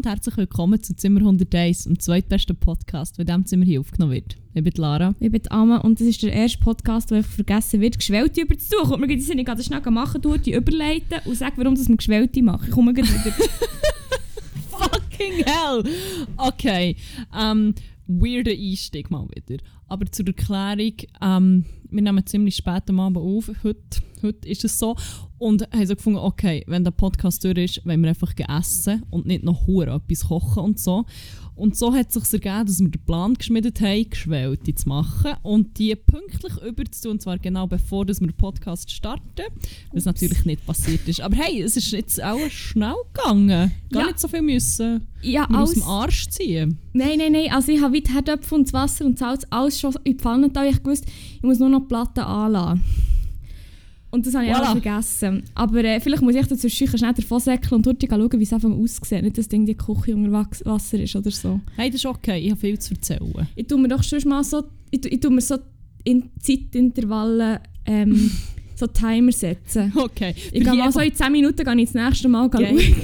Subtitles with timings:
[0.00, 4.12] Und herzlich willkommen zu Zimmer 101, dem zweitbesten Podcast, der in diesem Zimmer hier aufgenommen
[4.12, 4.38] wird.
[4.54, 5.14] Ich bin Lara.
[5.20, 8.76] Ich bin Amma und das ist der erste Podcast, der vergessen wird, Geschwellte über zu
[8.76, 8.88] tun.
[8.88, 11.96] Kommt mir gerade ich kann das schnell machen, du die überleiten und sag, warum wir
[11.96, 12.64] Geschwellte machen.
[12.68, 13.30] Ich komme gleich wieder.
[14.70, 15.84] Fucking hell!
[16.38, 16.96] Okay,
[17.38, 17.74] ähm,
[18.18, 19.62] weirder Einstieg mal wieder.
[19.86, 24.78] Aber zur Erklärung, ähm, wir nehmen ziemlich spät am Abend auf, heute, heute ist es
[24.78, 24.96] so.
[25.38, 29.26] Und haben so gefunden, okay, wenn der Podcast durch ist, wollen wir einfach essen und
[29.26, 31.04] nicht noch hure etwas kochen und so.
[31.60, 35.32] Und so hat es sich ergeben, dass wir den Plan geschmiedet haben, Geschwälte zu machen
[35.42, 39.42] und die pünktlich überzutun, und zwar genau bevor dass wir den Podcast starten,
[39.92, 41.20] was natürlich nicht passiert ist.
[41.20, 43.72] Aber hey, es ist jetzt auch schnell gegangen.
[43.92, 44.06] Gar Ja.
[44.06, 46.78] nicht so viel müssen ja, aus dem Arsch ziehen.
[46.94, 47.52] Nein, nein, nein.
[47.52, 50.12] Also ich habe wie die Herdöpfe und das Wasser und das Salz alles schon in
[50.12, 50.64] die Pfanne da.
[50.64, 52.82] Ich wusste, ich muss nur noch die Platte anlassen.
[54.10, 54.62] Und das habe ich Voilà.
[54.62, 55.44] auch vergessen.
[55.54, 58.70] Aber äh, vielleicht muss ich dazu schnell davon säckeln und dort schauen, wie es einfach
[58.70, 59.22] aussieht.
[59.22, 61.60] Nicht, dass das Ding die Küche unter Wasser ist oder so.
[61.76, 63.46] Hey, das ist okay, ich habe viel zu erzählen.
[63.54, 65.58] Ich tue mir doch schon mal so, ich, ich tue mir so
[66.02, 68.30] in Zeitintervallen ähm,
[68.74, 69.92] so Timer setzen.
[69.94, 70.34] Okay.
[70.52, 72.62] Ich gehe mal so in 10 Minuten gehe ich das nächste Mal schauen.
[72.64, 72.94] Geil.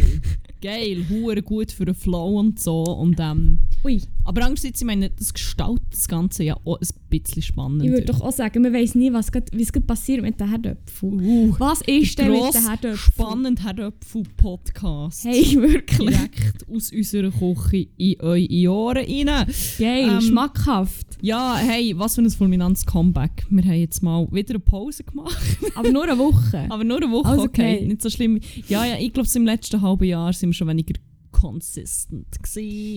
[0.63, 2.83] Geil, hure gut für den Flow und so.
[2.83, 7.41] Und, ähm, Ui, aber andererseits, ich meine, das gestaltet das Ganze ja auch ein bisschen
[7.41, 7.85] spannender.
[7.85, 9.49] ich würde doch auch sagen, man weiß nie, was grad,
[9.87, 11.21] passiert mit den Herdöpfeln.
[11.21, 12.97] Uh, Was ist denn mit den Herdöpfeln?
[12.97, 15.25] spannend Herdöpfel-Podcast.
[15.25, 16.09] Hey, wirklich.
[16.09, 19.47] Direkt aus unserer Küche in eure Ohren rein.
[19.79, 21.19] Geil, Ähm, schmackhaft.
[21.23, 23.47] Ja, hey, was für ein fulminantes Comeback.
[23.51, 25.39] Wir haben jetzt mal wieder eine Pause gemacht.
[25.77, 26.67] Aber nur eine Woche.
[26.69, 27.77] Aber nur eine Woche, Also okay.
[27.77, 27.87] okay.
[27.87, 28.41] Nicht so schlimm.
[28.67, 30.95] Ja, ja, ich glaube, im letzten halben Jahr sind wir schon weniger
[31.41, 32.27] consistent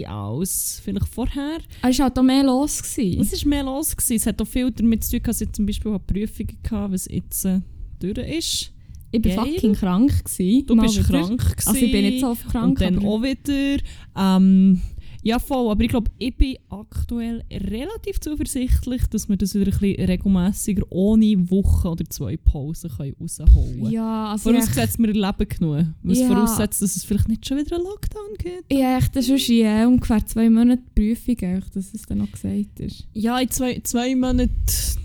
[0.07, 1.57] als vielleicht vorher.
[1.83, 2.81] Es war halt auch mehr los.
[2.81, 3.21] Gewesen.
[3.21, 3.95] Es war mehr los.
[3.95, 4.15] Gewesen.
[4.15, 7.07] Es hat auch viel damit zu tun, dass ich zum Beispiel auch Prüfungen hatte, was
[7.09, 7.59] jetzt äh,
[7.99, 8.73] durch ist.
[9.11, 10.23] Ich war fucking krank.
[10.23, 11.07] Gewesen, Du bist wieder.
[11.07, 11.67] krank gewesen.
[11.67, 12.79] Also ich bin nicht so oft krank.
[12.79, 13.83] Und dann auch wieder.
[14.15, 14.81] Ähm,
[15.23, 15.69] ja, voll.
[15.71, 20.83] Aber ich glaube, ich bin aktuell relativ zuversichtlich, dass wir das wieder ein bisschen regelmässiger
[20.89, 23.91] ohne Woche oder zwei Pausen können rausholen können.
[23.91, 25.85] Ja, also Vorausgesetzt, wir erleben genug.
[26.03, 26.27] Was Ja.
[26.27, 28.63] voraussetzt, dass es vielleicht nicht schon wieder einen Lockdown gibt.
[28.69, 31.37] Ich habe echt schon in äh, ungefähr zwei Monaten Prüfung,
[31.73, 33.07] dass es dann noch gesagt ist.
[33.13, 34.51] Ja, in zwei, zwei Monaten,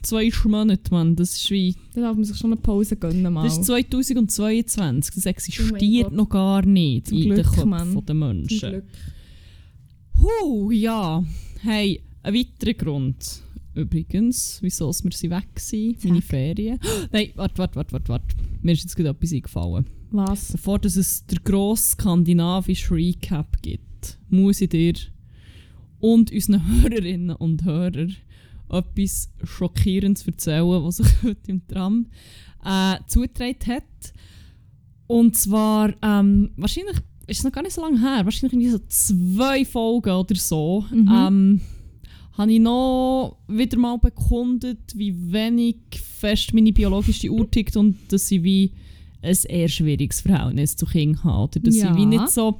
[0.02, 1.16] zwei Monate, Mann.
[1.16, 1.74] Das ist wie.
[1.94, 3.44] Da darf man sich schon eine Pause gönnen mal.
[3.44, 5.14] Das ist 2022.
[5.14, 8.04] Das existiert Oh noch gar nicht Zum in den Glück, Köpfen Mann.
[8.06, 8.58] der Menschen.
[8.58, 8.84] Zum Glück.
[10.20, 11.24] Huh, ja.
[11.62, 13.42] Hey, ein weiterer Grund.
[13.74, 16.22] Übrigens, wieso wir sie weg waren, meine.
[16.22, 16.78] Ferien.
[17.12, 18.36] Nein, warte, warte, warte, warte, warte.
[18.62, 19.86] Mir ist jetzt gerade etwas eingefallen.
[20.10, 20.52] Was?
[20.52, 24.94] Bevor dass es der grosse skandinavische Recap gibt, muss ich dir
[25.98, 28.14] und unseren Hörerinnen und Hörern
[28.68, 32.06] etwas Schockierendes erzählen, was sich heute im Tram
[32.64, 34.12] äh, zugetragen hat.
[35.06, 36.96] Und zwar, ähm, wahrscheinlich
[37.26, 41.08] ist noch gar nicht so lange her, wahrscheinlich so zwei Folgen oder so, Mhm.
[41.12, 41.60] ähm,
[42.36, 45.76] habe ich noch wieder mal bekundet, wie wenig
[46.18, 48.72] fest meine biologische Uhr tickt und dass ich wie
[49.22, 51.44] ein eher schwieriges Verhältnis zu Kindern habe.
[51.44, 51.90] Oder dass Ja.
[51.90, 52.58] ich wie nicht so,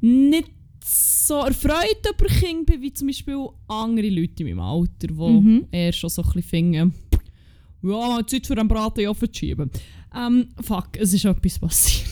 [0.00, 0.50] nicht
[0.84, 5.66] so erfreut über Kinder bin, wie zum Beispiel andere Leute in meinem Alter, die Mhm.
[5.70, 6.94] eher schon so ein bisschen finden,
[7.82, 9.70] ja, Zeit für einen Braten in den Ofen zu schieben.
[10.16, 12.06] Ähm, fuck, es ist etwas passiert.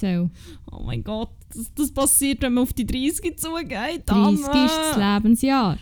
[0.00, 0.30] Erzähl.
[0.70, 4.02] Oh mein Gott, das, das passiert, wenn man auf die 30 zugeht.
[4.06, 4.48] 30 ist Amme.
[4.52, 5.78] das Lebensjahr.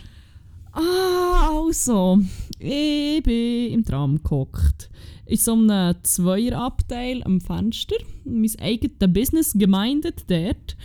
[0.71, 2.19] Ah, also.
[2.59, 4.89] Ich bin im Tram gehockt.
[5.25, 7.95] In so einem Zweierabteil am Fenster.
[8.25, 10.75] Mein eigenes Business gemeindet dort.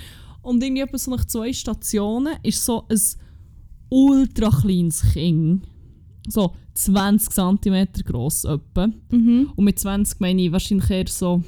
[0.43, 3.01] Und irgendwie etwa so nach zwei Stationen ist so ein
[3.89, 5.67] ultra kleines Kind.
[6.29, 8.89] So 20 cm gross etwa.
[9.11, 9.53] Mhm.
[9.57, 11.43] Und mit 20 meine ich wahrscheinlich eher so...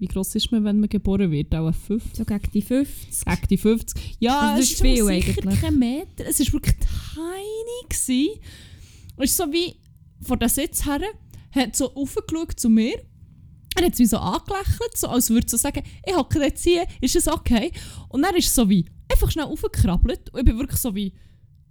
[0.00, 1.54] Wie gross ist man, wenn man geboren wird?
[1.54, 2.02] Auch 5?
[2.14, 3.24] So gegen die 50.
[3.26, 4.16] Gegen die 50.
[4.18, 5.60] Ja, Also es ist viel sicher eigentlich.
[5.60, 6.26] kein Meter.
[6.26, 7.88] Es war wirklich tiny.
[7.88, 8.40] Gewesen.
[9.18, 9.76] Es ist so wie
[10.22, 11.00] vor den Sitz her,
[11.54, 12.94] hat so aufgeschaut zu mir.
[13.76, 16.64] Er hat es wie so angelächelt, so als würde er so sagen, ich hocke jetzt
[16.64, 17.70] hier, ist es okay?
[18.08, 21.12] Und dann ist es so wie einfach schnell aufgekrabbelt und ich bin wirklich so wie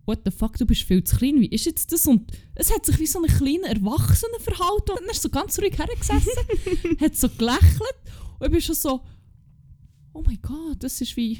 [0.10, 2.08] what the fuck, du bist viel zu klein, wie ist jetzt das?
[2.08, 5.60] Und es hat sich wie so ein kleiner Erwachsener verhalten und er ist so ganz
[5.60, 8.00] ruhig hergesessen, hat so gelächelt
[8.40, 9.02] und ich bin schon so,
[10.14, 11.40] oh mein Gott, das ist wie,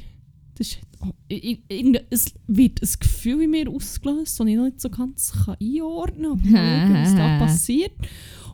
[0.54, 4.64] das ist, oh, ich, ich, es wird ein Gefühl in mir ausgelöst, das ich noch
[4.66, 7.92] nicht so ganz kann einordnen kann, was da passiert.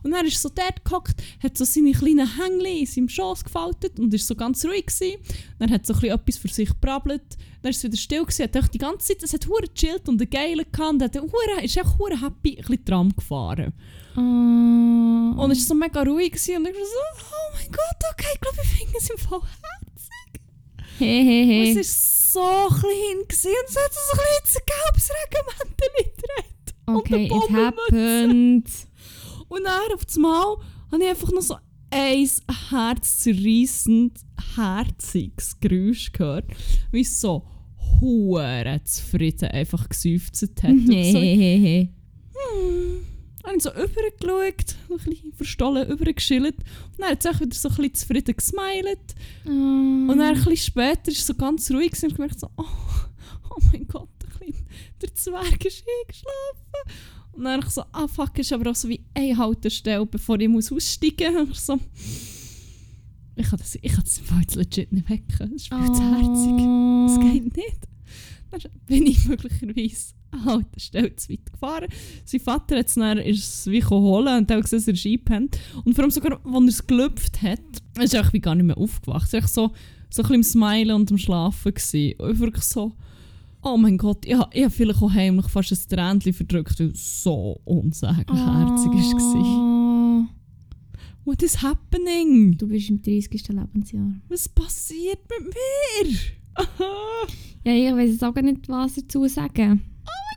[0.03, 3.99] Und dann ist so dort gehockt, hat so seine kleinen Hängli in seinem Schoss gefaltet
[3.99, 5.17] und ist so ganz ruhig gewesen.
[5.59, 7.37] Dann hat so ein bisschen etwas für sich gebrabbelt.
[7.61, 10.21] Dann ist es wieder still gewesen, hat die ganze Zeit, es hat hure chillt und
[10.21, 13.73] einen geilen gehabt hat hure, ist echt hure happy ein bisschen Tram gefahren.
[14.15, 14.19] Oh.
[14.19, 18.27] Und es war so mega ruhig gewesen, und ich war so, oh mein Gott, okay,
[18.33, 19.41] ich glaube, ich finde es im Fall
[20.99, 21.77] Hey, hey, Und.
[21.77, 26.67] Es so klein gewesen und es hat so ein kleines gelbes Regenmäntel gedreht.
[26.87, 28.67] Okay, it happened.
[29.49, 30.57] Und dann auf das Mal
[30.91, 31.57] habe ich einfach noch so
[31.89, 32.27] ein
[32.69, 34.19] herzzerreissend,
[34.55, 36.45] herziges Geräusch gehört,
[36.91, 37.47] wie es so
[38.01, 40.69] hure zufrieden einfach gesäufzt hat.
[40.71, 41.89] Und so, Nee.
[42.33, 43.59] hm.
[43.59, 46.57] So übergeschaut, ein bisschen verstollen, übergeschillt.
[46.57, 49.15] Und dann hat es auch wieder so ein bisschen zufrieden gesmiled.
[50.09, 52.65] Und dann ein bisschen später ist es so ganz ruhig und ich gemerkt so, oh,
[53.49, 54.09] oh mein Gott,
[55.01, 56.91] der Zwerg ist eingeschlafen.
[57.37, 60.49] Und dann ich so, ah fuck, ist aber auch so wie eine Haltestelle, bevor ich
[60.49, 61.49] muss aussteigen muss.
[61.51, 61.79] Ich so,
[63.35, 65.51] ich kann das, ich kann das jetzt legit nicht wecken.
[65.53, 66.57] Das ist viel zu herzig.
[66.57, 67.19] Das Oh.
[67.31, 67.77] geht nicht.
[68.49, 71.87] Dann bin ich möglicherweise an der Haltestelle zu weit gefahren.
[72.25, 75.59] Sein Vater hat es dann ist wie holen und hat gesehen, dass er eingepennt.
[75.85, 77.59] Und vor allem sogar, als er es gelüpft hat,
[78.01, 79.31] ist er wie gar nicht mehr aufgewacht.
[79.33, 79.71] Er war so,
[80.09, 81.73] so ein bisschen im Smilen und am Schlafen.
[81.73, 82.19] Gewesen.
[82.19, 82.93] Und ich so,
[83.67, 86.91] oh mein Gott, ich habe ich hab vielleicht auch heimlich fast ein Tränchen verdrückt, weil
[86.91, 90.23] es so unsäglich herzig war.
[90.23, 90.25] Oh.
[91.25, 92.57] What is happening?
[92.57, 93.49] Du bist im 30.
[93.49, 94.11] Lebensjahr.
[94.29, 96.17] Was passiert mit mir?
[97.65, 99.81] Ja, ich weiß jetzt auch gar nicht, was dazu sagen.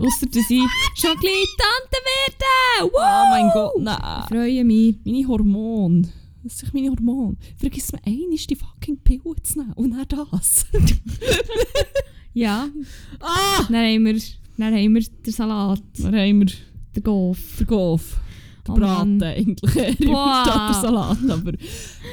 [0.00, 0.62] Ausser, dass ich
[0.97, 2.93] schon gleich Tante werde!
[2.93, 3.00] Wow!
[3.00, 4.25] oh mein Gott, Ich nein.
[4.29, 4.97] freue mich.
[5.05, 6.09] Meine Hormone.
[6.43, 7.37] Das sind meine Hormone.
[7.56, 10.67] Vergiss mir einmal die fucking Pille zu nehmen und dann das.
[12.32, 12.69] Ja,
[13.21, 13.65] ah!
[13.69, 14.21] dann haben wir,
[14.56, 16.53] dann haben wir den Salat, Dann haben wir
[16.94, 17.56] den Golf.
[17.59, 18.21] den Golf.
[18.67, 19.19] Den Oh Mann.
[19.19, 19.77] Braten eigentlich.
[19.77, 20.44] eher Boah.
[20.44, 21.31] Statt der Salat.
[21.31, 21.53] Aber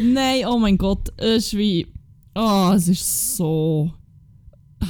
[0.01, 1.09] nein, oh mein Gott.
[1.17, 1.87] Es ist wie...
[2.35, 3.91] Oh, es ist so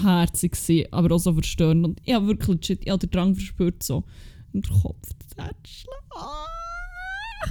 [0.03, 1.85] herzig gewesen, aber auch so verstörend.
[1.85, 4.03] Und ich habe wirklich legit, ich habe den Drang verspürt, so
[4.53, 5.95] im Kopf zu tätscheln.
[6.15, 7.49] Ah!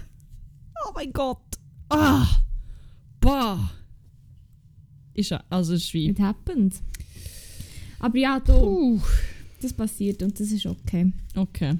[0.86, 1.42] Oh mein Gott.
[1.88, 2.26] Ah!
[3.20, 3.70] Bah!
[5.14, 6.08] Ist ja, also es ist wie...
[6.10, 6.74] It happened.
[8.06, 9.00] Aber ja, du, Puh.
[9.60, 11.12] das passiert und das ist okay.
[11.34, 11.76] Okay.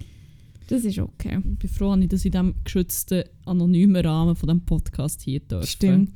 [0.67, 1.39] Das ist okay.
[1.39, 5.39] Ich bin froh, dass ich das in diesem geschützten, anonymen Rahmen von diesem Podcast hier
[5.39, 5.69] dürfen.
[5.69, 6.15] Stimmt.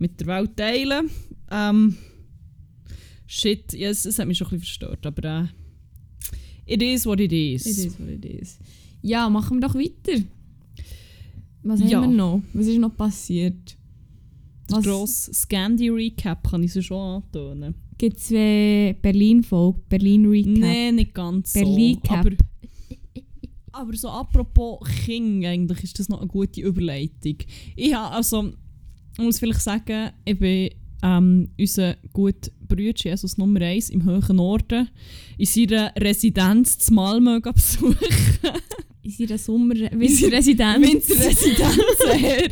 [0.00, 1.08] Mit der Welt teilen.
[1.52, 1.96] Ähm,
[3.28, 5.42] shit, ja, es, hat mich schon ein bisschen verstört, aber
[6.66, 7.64] äh, it is what it is.
[7.64, 8.58] It is what it is.
[9.00, 10.24] Ja, machen wir doch weiter.
[11.62, 12.02] Was Ja.
[12.02, 12.42] haben wir noch?
[12.52, 13.76] Was ist noch passiert?
[14.68, 17.76] Der Was grosse Scandi-Recap kann ich so schon antönen.
[18.02, 18.30] Gibt es
[19.00, 19.80] Berlin-Folge?
[19.88, 20.58] Berlin-Recap?
[20.58, 21.60] Nein, nicht ganz so.
[21.60, 22.26] Berlin-Cap.
[22.26, 22.36] Aber,
[23.70, 27.36] aber so apropos King, eigentlich ist das noch eine gute Überleitung.
[27.76, 28.52] Ich habe also,
[29.16, 30.70] ich muss vielleicht sagen, ich bin
[31.04, 34.88] ähm, unser guter Bruder Jesus Nummer 1 im hohen Norden
[35.38, 37.96] in seiner Residenz zu Malmö besuchen.
[39.04, 39.74] In seiner Sommer...
[39.74, 41.08] Winterresidenz.
[41.08, 42.50] Winterresidenz her.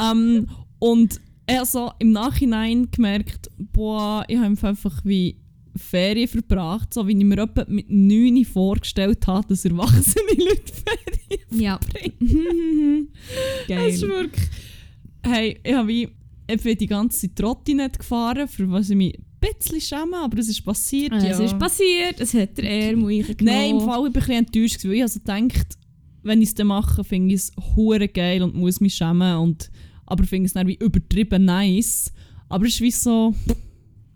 [0.00, 0.48] ähm,
[0.78, 5.36] und also im Nachhinein gemerkt, boah, ich habe einfach wie
[5.76, 11.62] Ferien verbracht, so wie ich mir etwa mit 9 vorgestellt habe, dass erwachsene Leute Ferien
[11.62, 11.78] Ja.
[11.78, 13.08] bringen.
[13.68, 13.86] Geil.
[13.86, 14.48] Das ist wirklich...
[15.22, 16.08] Hey, ich habe wie...
[16.46, 20.48] Ich die ganze Zeit Trottinett gefahren, für was ich mich ein bisschen schäme, aber es
[20.48, 21.30] ist passiert, Ah, ja.
[21.30, 23.36] Es ist passiert, es hat der Ärmel eingenommen.
[23.44, 25.78] Nein, im Fall ich bin ich ein bisschen enttäuscht, weil ich also gedacht,
[26.22, 29.36] wenn ich es dann mache, finde ich es hure geil und muss mich schämen.
[29.38, 29.70] Und,
[30.06, 32.12] aber finde es dann wie übertrieben nice.
[32.48, 33.34] Aber es ist wie so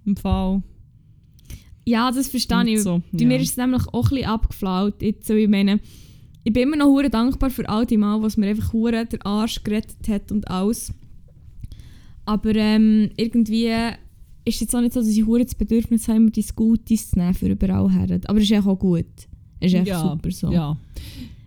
[0.04, 0.62] im Fall
[1.87, 2.83] Ja, das verstehe ich.
[2.83, 3.02] so.
[3.12, 5.02] Bei mir ist es nämlich auch ein bisschen abgeflaut.
[5.02, 5.80] Jetzt, so, ich meine,
[6.45, 9.23] ich bin immer noch hure dankbar für all die Mal, was mir einfach hure den
[9.23, 10.92] Arsch gerettet hat und alles.
[12.25, 13.68] Aber ähm, irgendwie
[14.45, 17.11] ist es jetzt auch nicht so, dass ich hure das Bedürfnis habe, immer die Scooties
[17.11, 18.21] zu nehmen für überall her.
[18.26, 19.07] Aber es ist auch gut.
[19.61, 20.50] Es ist echt Ja, super so.
[20.52, 20.76] Ja.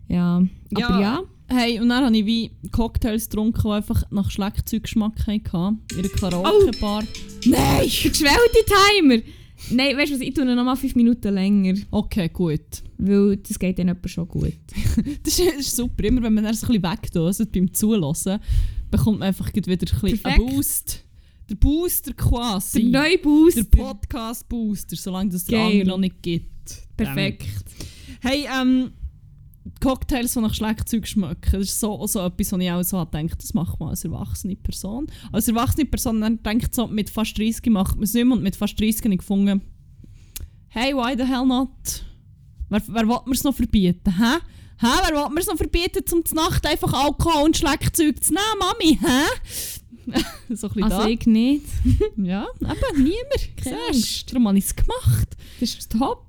[0.07, 0.36] Ja.
[0.38, 0.48] Aber
[0.79, 1.01] Ja.
[1.01, 1.21] ja,
[1.53, 5.81] Hey, und dann habe ich wie Cocktails getrunken, die einfach nach Schlagzeuggeschmack hatten.
[5.91, 7.03] In einer Karaoke-Bar.
[7.46, 7.84] Nein!
[7.88, 9.22] Geschwellte Timer!
[9.70, 11.77] Nein, weißt du was, ich tue noch mal 5 Minuten länger.
[11.91, 12.84] Okay, gut.
[12.98, 14.53] Weil das geht dann etwa schon gut.
[15.24, 16.05] Das ist, das ist super.
[16.05, 18.39] Immer wenn man so ein bisschen wegdöset beim Zuhören,
[18.89, 20.46] bekommt man einfach wieder ein bisschen einen.
[20.46, 21.03] Boost.
[21.50, 22.89] Der Booster quasi.
[22.89, 23.65] Der neue Booster.
[23.65, 25.72] Der Podcast-Booster, solange das der Geil.
[25.72, 26.48] andere noch nicht gibt.
[26.96, 27.46] Perfekt.
[28.22, 28.91] Hey, ähm,
[29.80, 33.36] Cocktails, die nach Schlagzeug schmecken, das ist so, so etwas, wo ich auch so denke,
[33.38, 35.08] das macht man als erwachsene Person.
[35.32, 38.44] Als erwachsene Person dann denkt so, mit fast 30 macht man es nicht mehr und
[38.44, 39.62] mit fast 30 habe ich gefunden,
[40.70, 42.03] hey, why the hell not?
[42.70, 44.38] Wer, wer will mir es noch verbieten, hä?
[44.80, 48.34] Hä, wer will mir es noch verbieten, zum zur Nacht einfach Alkohol und Schlagzeug zu
[48.34, 49.51] nehmen, Mami, hä?
[50.56, 51.08] so ein bisschen Also da.
[51.08, 51.65] ich nicht.
[52.18, 53.91] Ja, eben, niemand.
[53.94, 55.38] Siehst du, darum habe ich es gemacht.
[55.60, 56.25] Das ist top.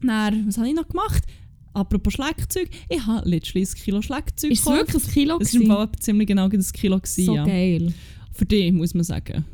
[0.00, 1.24] Dann, was habe ich noch gemacht?
[1.74, 5.38] Apropos Schlagzeug, ich habe letztlich ein Kilo Schlagzeug Ist es wirklich ein Kilo?
[5.40, 5.66] Es war im?
[5.66, 6.98] Fall ziemlich genau ein Kilo.
[6.98, 7.44] Gewesen, so ja.
[7.44, 7.92] geil.
[8.32, 9.44] Für dich, muss man sagen.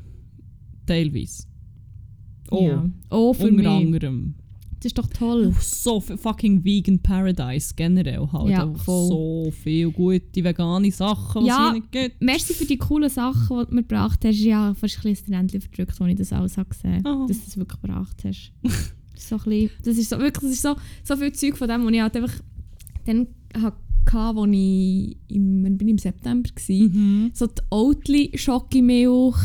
[0.86, 1.44] Teilweise.
[2.50, 2.90] Oh, Ja.
[3.10, 3.66] Oh, für unter mich.
[3.66, 4.34] anderem.
[4.80, 5.54] Das ist doch toll.
[5.60, 8.48] So viel fucking Vegan Paradise generell halt.
[8.48, 9.08] Ja, voll.
[9.08, 12.22] so viele gute vegane Sachen, was Ja, es nicht gibt.
[12.22, 14.38] Merci für die coolen Sachen, die du mir gebracht hast.
[14.38, 17.26] Ja, fast ein bisschen das verdrückt, als ich das alles habe gesehen Oh.
[17.28, 18.52] dass du das wirklich gebracht hast.
[19.20, 21.56] Das ist so ein bisschen, das ist so, wirklich, das ist so, so viel Zeug
[21.56, 22.34] von dem, was ich halt einfach
[23.04, 23.76] dann hatte,
[24.12, 26.76] als ich im, wann bin ich im September war.
[26.76, 27.30] Mhm.
[27.34, 29.36] So die Oatly Schokimilch,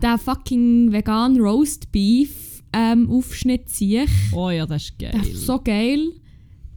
[0.00, 4.32] der fucking vegan Roast Beef ähm, Aufschnitt ziehe ich.
[4.32, 5.12] Oh ja, das ist geil.
[5.12, 6.12] Das ist so geil.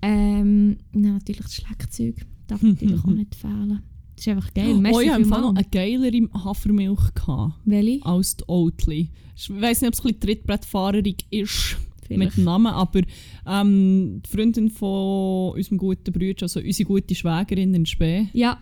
[0.01, 2.15] Ähm, ja, natürlich das Schleckzeug
[2.47, 3.81] darf natürlich auch nicht fehlen.
[4.15, 4.75] Das ist einfach geil.
[4.75, 5.41] Merci oh, ich vielmals.
[5.41, 8.05] noch eine geilere Hafermilch gehabt, Welche?
[8.05, 9.09] als die Oatly.
[9.35, 11.77] Ich weiß nicht, ob es ein bisschen trittbrettfahrerig ist
[12.09, 13.01] mit Namen, aber
[13.45, 18.59] ähm, die Freundin von unserem guten Bruder, also unsere gute Schwägerin in Spee, Ja.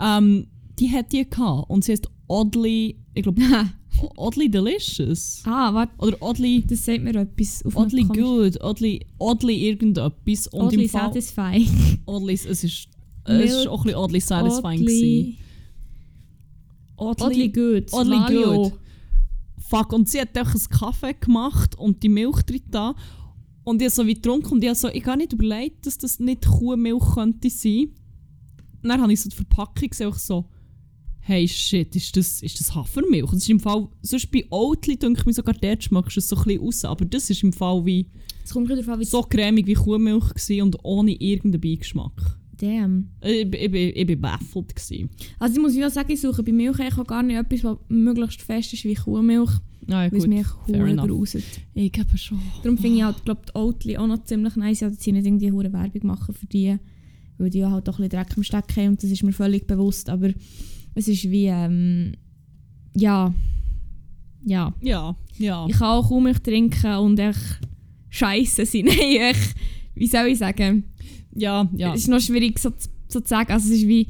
[0.00, 0.46] ähm,
[0.78, 3.40] die hat die gehabt und sie heißt Oddly, ich glaube
[4.16, 5.42] Oddly Delicious.
[5.46, 7.64] ah, warte, Oder Oddly, das sagt mir etwas.
[7.64, 10.48] Auf oddly Good, Oddly, oddly irgendetwas.
[10.48, 11.68] Und Oddly Fall, satisfying.
[12.04, 12.88] Oddly, es ist, es
[13.24, 14.80] ist auch ein bisschen Oddly satisfying.
[14.80, 15.36] gewesen.
[16.98, 17.92] Oddly, Oddly good.
[17.92, 18.62] Oddly Valio.
[18.70, 18.72] good.
[19.68, 22.94] Fuck, und sie hat einfach einen Kaffee gemacht und die Milch drin da.
[23.64, 26.20] Und ich so wie getrunken und ich habe so, ich habe nicht überlegt, dass das
[26.20, 27.88] nicht Kuhmilch könnte sein.
[28.82, 30.48] Und dann habe ich so die Verpackung gesehen, auch so,
[31.18, 33.24] hey shit, ist das, ist das Hafermilch?
[33.24, 36.20] Und das ist im Fall, sonst bei Oatly denke ich mir sogar, dort schmeckst du
[36.20, 36.84] es so ein bisschen raus.
[36.84, 38.06] Aber das ist im Fall wie
[38.44, 42.38] Es kommt darauf an, wie so cremig wie Kuhmilch und ohne irgendeinen Beigeschmack.
[42.60, 43.08] Damn.
[43.22, 44.74] Ich, ich, ich, bin- ich bin baffled.
[44.74, 45.10] Gewesen.
[45.38, 48.40] Also ich muss wieder sagen, ich suche bei Milch auch gar nicht etwas, was möglichst
[48.42, 49.50] fest ist wie Kuhmilch,
[49.88, 51.06] Ah, ja, weil es mich enough.
[51.06, 51.44] gruselt.
[51.74, 52.40] Ich glaube schon.
[52.62, 55.26] Darum finde ich halt, glaub, die Oatly auch noch ziemlich nice, ja, dass sie nicht
[55.26, 56.76] irgendwie hure Werbung machen für die,
[57.38, 59.32] weil die ja halt auch ein bisschen Dreck im Stecken haben und das ist mir
[59.32, 60.30] völlig bewusst, aber
[60.94, 62.14] es ist wie, ähm,
[62.96, 63.32] ja,
[64.44, 64.74] ja.
[64.80, 65.66] Ja, ja.
[65.68, 67.60] Ich kann auch kaum Milch trinken und echt
[68.08, 68.86] scheiße sein.
[68.86, 68.96] Nein,
[69.32, 69.36] ich,
[69.94, 70.84] wie soll ich sagen?
[71.36, 71.92] Ja, ja.
[71.94, 73.52] Es ist noch schwierig so, zu- so zu sagen.
[73.52, 74.06] Also es ist wie,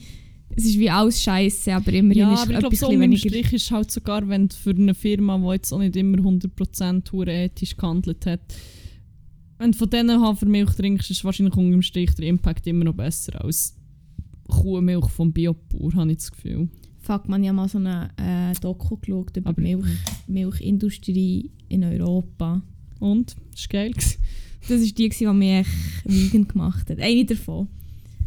[0.56, 3.28] es ist wie alles scheiße, aber immerhin Ja, ist aber ich glaube, so weniger.
[3.28, 7.12] Strich ist halt sogar, wenn du für eine Firma, die jetzt auch nicht immer 100%
[7.12, 8.40] hure ethisch gehandelt hat,
[9.58, 13.42] wenn du von diesen Hafermilch trinkst, ist wahrscheinlich unterm Strich der Impact immer noch besser
[13.44, 13.74] als
[14.48, 16.68] Kuhmilch vom Biobauer, habe ich das Gefühl.
[17.00, 19.86] Fuck, man, ich habe mal so eine äh, Doku geschaut über die Milch,
[20.26, 22.62] Milchindustrie in Europa.
[23.00, 23.36] Und?
[23.52, 23.92] Das war geil.
[24.68, 25.66] Das war die, die mich
[26.04, 27.00] vegan gemacht hat.
[27.00, 27.68] Eine davon.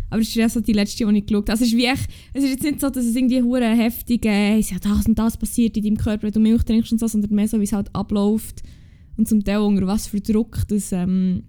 [0.10, 1.52] Aber es ist ja so die letzte, die ich geschaut habe.
[1.52, 4.26] Also es ist, wie echt, es ist jetzt nicht so, dass es irgendwie hure heftig
[4.26, 7.00] äh, ist, ja, das und das passiert in deinem Körper, wenn du Milch trinkst und
[7.00, 8.64] so, sondern mehr so, wie es halt abläuft.
[9.18, 11.44] Und zum Teil unter was für Druck das, ähm,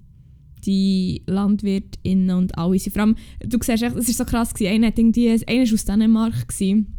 [0.66, 2.92] die LandwirtInnen und alle sind.
[2.92, 3.16] Vor allem,
[3.47, 6.49] du siehst echt, es ist so krass gewesen, einer, hat irgendwie, einer war aus Dänemark
[6.49, 6.99] gewesen.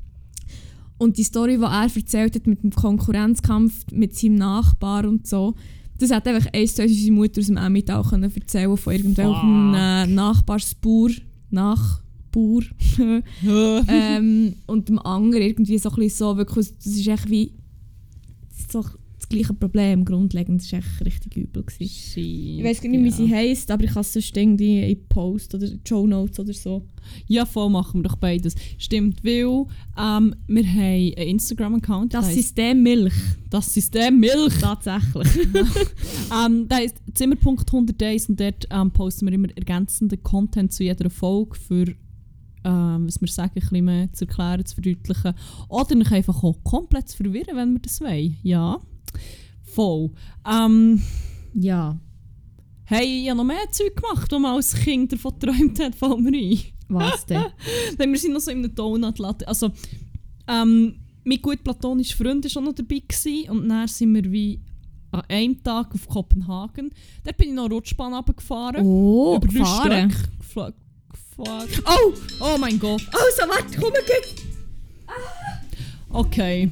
[0.97, 5.55] und die Story, die er erzählt hat mit dem Konkurrenzkampf mit seinem Nachbar und so,
[6.01, 9.73] das hat einfach eins zu eins unsere Mutter aus dem Emmental können erzählen von irgendwelchem
[9.75, 11.11] äh, Nachbarsbauer,
[11.49, 12.63] Nachbauer
[13.87, 17.53] ähm, und dem anderen irgendwie so ein bisschen so, wirklich, das ist echt wie
[18.71, 18.83] so
[19.31, 21.63] gleiche Problem grundlegend, das war echt richtig übel.
[21.63, 22.19] Gewesen.
[22.19, 25.55] Ich weiß gar nicht, wie sie heisst, aber ich kann es sonst irgendwie in Post
[25.55, 26.85] oder Show Notes oder so.
[27.27, 28.55] Ja, voll machen wir doch beides.
[28.77, 29.65] Stimmt, weil
[29.97, 32.13] ähm, wir haben einen Instagram-Account.
[32.13, 33.13] Das System Milch.
[33.49, 34.57] das System Milch.
[34.59, 35.27] Tatsächlich.
[36.33, 41.09] Ähm, da heisst Zimmerpunkt100 Days und dort ähm, posten wir immer ergänzenden Content zu jeder
[41.09, 41.85] Folge für
[42.63, 45.33] ähm, was wir sagen, ein bisschen mehr zu erklären, zu verdeutlichen.
[45.67, 48.37] Oder einfach auch komplett zu verwirren, wenn wir das wollen.
[48.43, 48.79] Ja,
[49.63, 50.11] voll.
[50.49, 51.01] Ähm,
[51.53, 51.97] ja.
[52.85, 56.19] hey, ich habe noch mehr Zeug gemacht, wo man als Kind davon geträumt hat, fällt
[56.19, 56.59] mir ein.
[56.89, 57.45] Was denn?
[57.97, 59.47] Dann wir sind noch so in einem Donut-Latte.
[59.47, 59.71] Also,
[60.47, 63.01] ähm, mein gut platonischer Freund war auch noch dabei.
[63.07, 64.59] Gewesen, und dann sind wir wie
[65.11, 66.91] an einem Tag auf Kopenhagen.
[67.23, 68.85] Dort bin ich noch Rutschbahn runtergefahren.
[68.85, 70.13] Oh, über gefahren.
[70.39, 70.73] Gefahren.
[71.37, 72.13] Oh!
[72.39, 73.03] Oh mein Gott.
[73.11, 74.01] Also, warte, komm mal
[76.09, 76.69] Okay.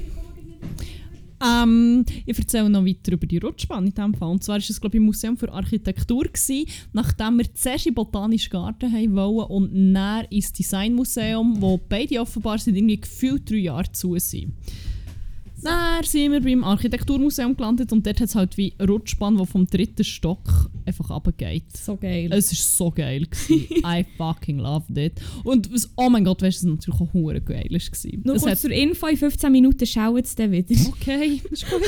[1.41, 4.29] Ähm, ich erzähle noch weiter über die Rutschbahn in diesem Fall.
[4.29, 7.93] Und zwar war es, glaube ich, im Museum für Architektur, gewesen, nachdem wir zuerst in
[7.93, 13.57] Botanischen Garten haben wollen und dann ins Designmuseum, wo beide offenbar seit irgendwie gefühlt drei
[13.57, 14.53] Jahre zu sind.
[15.61, 19.67] Dann sind wir beim Architekturmuseum gelandet und dort hat es halt wie Rutschbahn, die vom
[19.67, 21.75] dritten Stock einfach runtergeht.
[21.75, 22.29] So geil.
[22.31, 23.27] Es war so geil.
[23.49, 25.13] I fucking loved it.
[25.43, 28.19] Und was, oh mein Gott, weißt du, was natürlich auch hure geil war.
[28.23, 30.75] Nur es kurz zur Info, in 15 Minuten schauen sie dann wieder.
[30.87, 31.81] okay, ist gut.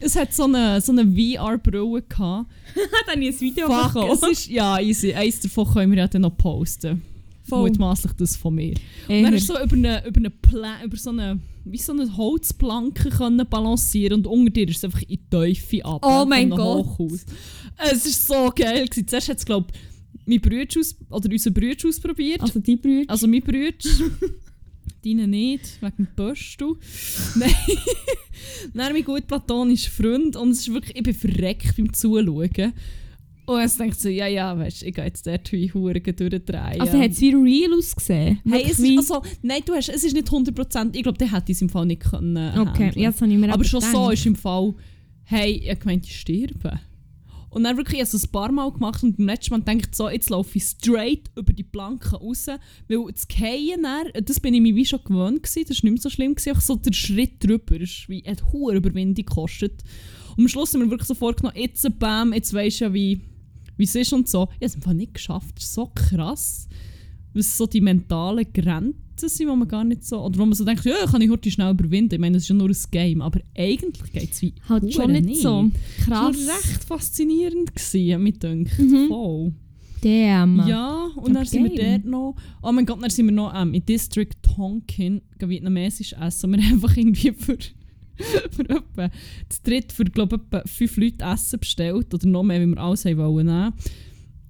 [0.00, 2.50] es hat so eine, so eine VR-Brille gehabt.
[2.74, 5.12] Hat dann ein Video Fuck, es ist, ja, easy.
[5.12, 7.02] Eins davon können wir ja dann noch posten.
[7.48, 7.70] Voll.
[7.70, 8.74] Mutmaßlich das von mir.
[9.08, 9.22] Und Eher.
[9.22, 13.10] dann ist so über eine, über eine, Pla über so eine, wie so eine Holzplanke
[13.10, 16.00] können balancieren und unter dir ist es einfach in die Teufel ab.
[16.04, 16.86] Oh mein Gott.
[16.86, 17.24] Hochhaus.
[17.90, 18.86] Es ist so geil.
[18.86, 19.08] gewesen.
[19.08, 19.80] Zuerst hat es, glaube ich,
[20.26, 22.42] mein Bruder oder unser Bruder ausprobiert.
[22.42, 23.10] Also die Brüder.
[23.10, 23.72] Also mein Bruder.
[25.04, 26.74] Deine nicht, wegen dem Pöstel.
[27.36, 27.54] Nein.
[28.74, 30.36] Dann mein gut platonischer Freund.
[30.36, 32.72] Und es ist wirklich, ich bin verreckt beim Zuschauen.
[33.48, 36.80] Und es denkt so, ja, ja, weißt du, ich gehe jetzt dort wie Huren durchdrehen.
[36.80, 38.40] Also hat es wie real ausgesehen?
[38.46, 41.52] Hey, es ist, also, nein, du hast, es ist nicht 100%, ich glaube, der hätte
[41.52, 42.92] es im Fall nicht können Okay, handeln.
[43.02, 43.94] ja, das habe ich mir Aber schon gedacht.
[43.96, 44.74] so ist im Fall,
[45.24, 46.78] hey, ich gemeint, ich sterbe.
[47.50, 49.88] Und dann wirklich, ich habe es ein paar Mal gemacht und beim letzten Mal denke
[49.90, 52.48] ich so, jetzt laufe ich straight über die Planken raus,
[52.86, 55.92] weil das Gehen dann, das bin ich mir wie schon gewöhnt gewesen, das war nicht
[55.94, 59.82] mehr so schlimm, gewesen, einfach so der Schritt drüber, ist wie, hat hohe Überwindung gekostet.
[60.36, 63.22] Und am Schluss haben wir wirklich so vorgenommen, jetzt bam, jetzt weisst du ja, wie,
[63.78, 64.48] wie es ist und so.
[64.50, 66.68] Ich habe es einfach nicht geschafft, das ist so krass,
[67.32, 70.64] was so die mentalen Grenzen sind, wo man gar nicht so, oder wo man so
[70.64, 73.22] denkt, ja, kann ich heute schnell überwinden, ich meine, das ist ja nur ein Game,
[73.22, 75.70] aber eigentlich geht es wie Halt schon hure nicht so.
[76.04, 76.36] Krass.
[76.36, 78.78] das war recht faszinierend, gewesen, mit gedacht.
[78.78, 79.08] Mhm.
[79.08, 79.52] Voll.
[80.00, 80.66] Damn.
[80.68, 82.36] Ja, und dann Aber sind wir dort noch.
[82.62, 86.52] Oh mein Gott, dann sind wir noch ähm, in District Tonkin vietnamesisch essen.
[86.52, 87.58] Wir haben einfach irgendwie für,
[88.50, 89.10] für etwa
[89.48, 92.12] das dritte für glaube etwa fünf Leute Essen bestellt.
[92.14, 93.72] Oder noch mehr, wie wir alles haben wollen.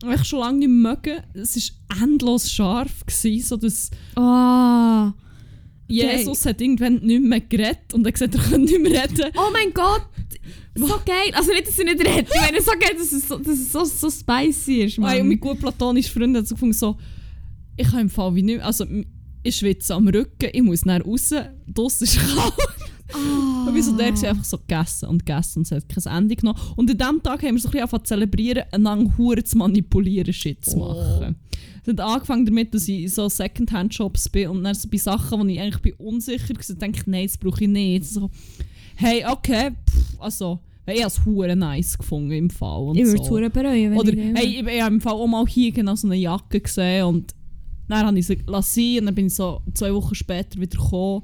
[0.02, 1.22] Und ich schon lange nicht mehr mögen.
[1.34, 5.12] Es war endlos scharf, gewesen, so dass Oh.
[5.88, 9.32] Jesus hat irgendwann nicht mehr geredet und er gesagt, er kann nicht mehr reden.
[9.36, 10.02] oh mein Gott.
[10.74, 11.32] So geil.
[11.32, 12.26] Also nicht, dass ich nicht rede.
[12.32, 15.26] Ich meine, so geil, dass es so, dass es so, so spicy ist, und Mann.
[15.26, 16.96] mein gut platonischer Freund hat so gefunden, so,
[17.76, 18.84] ich habe im Fall wie nicht, also
[19.42, 21.30] ich schwitze am Rücken, ich muss dann raus,
[21.66, 22.54] draussen ist kalt.
[23.78, 26.36] Und wir so der war einfach so gegessen und gegessen und es hat kein Ende
[26.36, 26.58] genommen.
[26.76, 29.58] Und an diesem Tag haben wir so ein bisschen angefangen zu zelebrieren, einander Huren zu
[29.58, 31.36] manipulieren, Shit zu machen.
[31.82, 35.40] Es hat angefangen damit, dass ich in so Secondhand-Shops bin und dann so bei Sachen,
[35.40, 38.04] wo ich eigentlich bin unsicher war, denke ich, nein, das brauche ich nicht.
[38.04, 38.30] So,
[38.96, 42.88] hey, okay, pff, also, ich habe es hure nice gefunden im Fall.
[42.88, 43.22] Und Ich würde so.
[43.22, 45.70] es verdammt bereuen, wenn Oder ich hey, ich, ich habe im Fall auch mal hier
[45.70, 47.34] genau so eine Jacke gesehen und
[47.88, 51.22] dann habe ich sie lassen und dann bin ich so zwei Wochen später wieder gekommen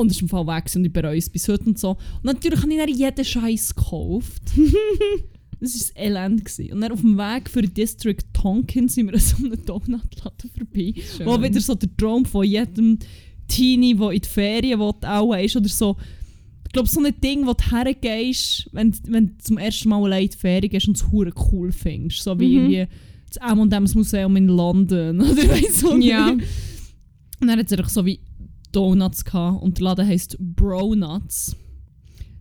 [0.00, 1.90] und ist im Fall weg und ich bereue es bis heute und so.
[1.90, 4.42] Und natürlich habe ich dann jeden Scheiß gekauft.
[5.60, 6.44] das war das Elend.
[6.44, 6.72] Gewesen.
[6.72, 10.94] Und dann auf dem Weg für District Tonkin sind wir an so einem Donutladen vorbei,
[11.24, 12.98] wo wieder so der Traum von jedem
[13.48, 15.96] Teenie, der in die Ferien will, auch ist oder so
[16.68, 20.24] ich glaube, so ein Ding, wo du hergehst, wenn, wenn du zum ersten Mal allein
[20.24, 22.22] in die Ferien gehst und es hure cool findest.
[22.22, 22.86] So wie Mhm.
[23.26, 25.18] das M&M's Museum in London.
[25.22, 26.28] Oder weiss so Ja.
[26.28, 26.42] Und
[27.40, 28.20] dann hat es so wie
[28.78, 31.56] Donuts gehabt und der Laden heisst Bronuts.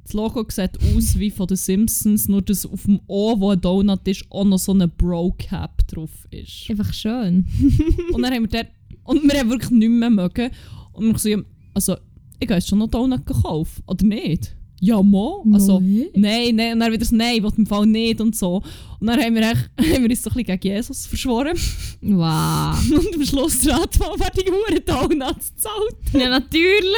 [0.03, 3.59] Das Logo sieht aus wie von den Simpsons, nur dass auf dem O, wo ein
[3.59, 6.69] Donut ist, auch noch so eine Bro-Cap drauf ist.
[6.69, 7.47] Einfach schön.
[8.13, 8.67] Und dann haben wir dort,
[9.03, 10.51] und wir haben wirklich nicht mehr mögen.
[10.93, 11.39] Und ich so, ja,
[11.73, 11.95] also,
[12.39, 14.55] ich habe jetzt schon noch Donut gekauft, oder nicht?
[14.79, 15.43] Ja, mo.
[15.53, 16.07] Also, Nein.
[16.13, 16.73] nein, nein.
[16.73, 18.61] Und dann wieder so, nein, ich will im Fall nicht und so.
[18.99, 21.57] Und dann haben wir, echt, haben wir uns so ein bisschen gegen Jesus verschworen.
[22.01, 22.91] Wow.
[22.91, 25.95] Und am Schluss der Radfahrer wer die Huren Donuts zahlt.
[26.13, 26.93] ja, natürlich.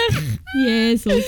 [0.66, 1.24] Jesus.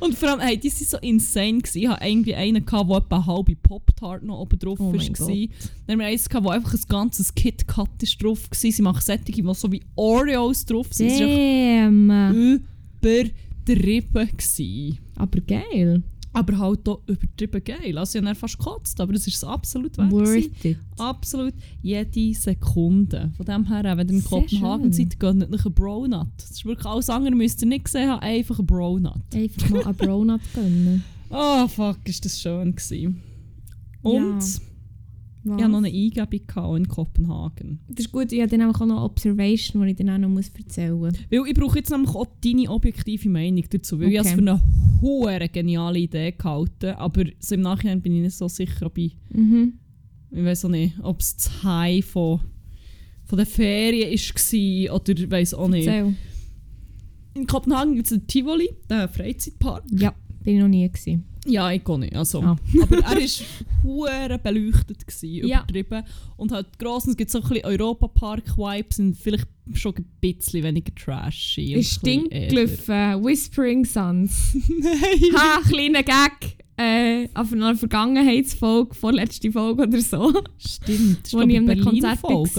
[0.00, 1.58] Und vor allem, hey, die waren so insane.
[1.58, 1.78] Gewesen.
[1.78, 4.98] Ich hatte irgendwie einen, gehabt, der etwa eine halbe Pop-Tart noch oben drauf Oh war.
[4.98, 8.70] Dann haben wir eins, gehabt, wo einfach ein ganzes KitKat ist drauf war.
[8.70, 11.10] Sie machen Sättige, die so wie Oreos drauf sind.
[11.10, 12.60] Es war Damn.
[13.00, 14.28] übertrieben.
[14.36, 14.98] Gewesen.
[15.18, 16.02] Aber geil.
[16.32, 17.96] Aber halt auch übertrieben geil.
[17.98, 20.10] Also ich habe fast gekotzt, aber es ist absolut wert.
[20.12, 20.78] Worth it.
[20.98, 23.30] Absolut jede Sekunde.
[23.36, 26.28] Von dem her, wenn ihr in Kopenhagen seid, gönnt euch einen Bronut.
[26.36, 29.22] Das ist wirklich alles andere, müsst ihr nicht gesehen haben, einfach einen Bronut.
[29.34, 31.02] Einfach mal einen Bronut gönnen.
[31.30, 33.20] Oh fuck, ist das schön gewesen.
[34.02, 34.60] Und Ja.
[35.56, 37.80] Ich hatte noch eine Eingebung in Kopenhagen.
[37.88, 40.42] Das ist gut, ich habe dann auch noch eine Observation, die ich dann auch noch
[40.58, 41.14] erzählen muss.
[41.30, 44.28] Weil ich brauche jetzt nämlich auch deine objektive Meinung dazu, weil ich Okay.
[44.28, 44.60] es für eine
[45.00, 49.16] hohe geniale Idee gehalten aber so im Nachhinein bin ich nicht so sicher, ob ich,
[49.32, 49.74] Mhm.
[50.30, 52.40] ich weiß auch nicht, ob es das High von,
[53.24, 55.86] von der Ferien war oder ich weiß auch nicht.
[55.86, 56.14] Erzähl.
[57.34, 59.84] In Kopenhagen gibt es einen Tivoli, den Freizeitpark.
[59.92, 61.24] Ja, bin ich noch nie gewesen.
[61.48, 62.14] Ja, ich gehe nicht.
[62.14, 62.40] Also.
[62.42, 62.56] Ah.
[62.82, 63.46] Aber er war
[63.82, 65.58] hure beleuchtet, gewesen, Ja.
[65.60, 66.02] übertrieben.
[66.36, 70.62] Und halt gross, und es gibt so ein bisschen Europa-Park-Vibes und vielleicht schon ein bisschen
[70.62, 71.74] weniger trashy.
[71.74, 74.54] Ist ein bisschen Stinkglüffen, Whispering Suns.
[74.68, 75.34] Nein!
[75.36, 76.56] ha, kleiner Gag.
[76.80, 80.32] Äh, auf einer Vergangenheitsfolge, vorletzte Folge oder so.
[80.58, 81.24] Stimmt.
[81.24, 82.30] Das wo war ich ich einem Konzert war.
[82.40, 82.50] Oder?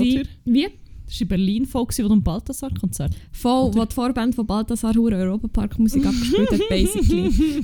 [0.45, 0.67] Wie?
[1.05, 3.79] Das war in Berlin-Folge, wo du am Balthasar-Konzert Voll, Oder?
[3.79, 7.31] wo die Vorband von Balthasar Hure Europapark Musik abgespielt hat, basically.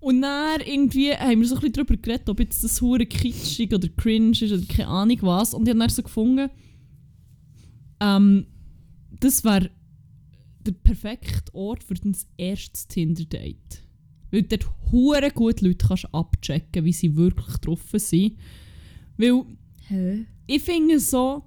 [0.00, 3.74] Und dann irgendwie haben wir so ein bisschen darüber geredet, ob jetzt das hure kitschig
[3.74, 5.54] oder cringe ist oder keine Ahnung was.
[5.54, 6.50] Und ich habe dann so gefunden,
[8.00, 8.46] ähm,
[9.20, 9.70] das wäre
[10.66, 13.82] der perfekte Ort für dein erstes Tinder-Date.
[14.30, 18.36] Weil du dort hure gut Leute kannst abchecken wie sie wirklich getroffen sind.
[19.16, 19.44] Weil
[19.88, 20.26] Hä?
[20.46, 21.44] ich finde so,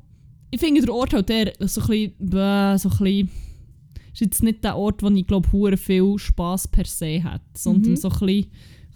[0.49, 3.29] ich finde der Ort halt der so ein bisschen, so ein bisschen,
[4.13, 7.91] ist jetzt nicht der Ort, wo ich glaube hure viel Spass per se hat, sondern
[7.93, 7.97] Mhm.
[7.97, 8.45] so ein bisschen,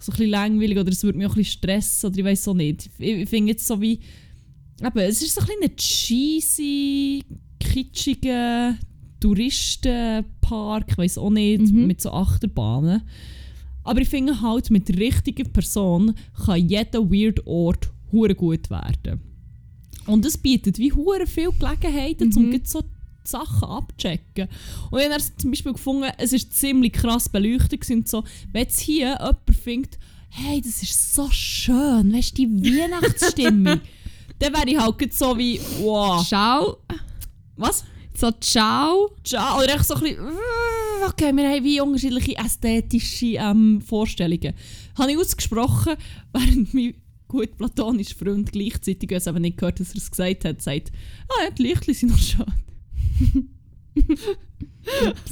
[0.00, 2.48] so ein bisschen langweilig oder es würde mich auch ein bisschen stressen oder ich weiß
[2.48, 2.90] auch nicht.
[2.98, 4.00] Ich, ich finde jetzt so wie,
[4.82, 7.22] eben, es ist so ein bisschen ein cheesy,
[7.60, 8.76] kitschiger
[9.20, 11.86] Touristenpark, ich weiß auch nicht, Mhm.
[11.86, 13.02] mit so Achterbahnen.
[13.82, 19.20] Aber ich finde halt, mit der richtigen Person kann jeder weird Ort hure gut werden.
[20.06, 22.50] Und es bietet wie hure viele Gelegenheiten, um Mhm.
[22.50, 22.82] gleich so
[23.24, 24.48] Sachen abzuchecken.
[24.90, 28.80] Und ich habe zum Beispiel gefunden, es ist ziemlich krass beleuchtet und so, wenn jetzt
[28.80, 29.98] hier jemand findet,
[30.30, 33.80] hey, das ist so schön, weißt du, die Weihnachtsstimmung,
[34.38, 36.78] dann wäre ich halt so wie, wow, Ciao.
[37.56, 37.84] was?
[38.16, 39.10] So, ciao.
[39.24, 39.58] Ciao.
[39.58, 40.18] Oder echt so ein bisschen,
[41.08, 44.54] okay, wir haben wie unterschiedliche ästhetische ähm, Vorstellungen.
[44.96, 45.94] Habe ich ausgesprochen,
[46.32, 46.94] während mein
[47.26, 50.92] gut platonischer Freund gleichzeitig, ich habe aber nicht gehört, dass er es gesagt hat, sagt,
[51.28, 52.44] ah ja, die Lichtchen sind noch schön.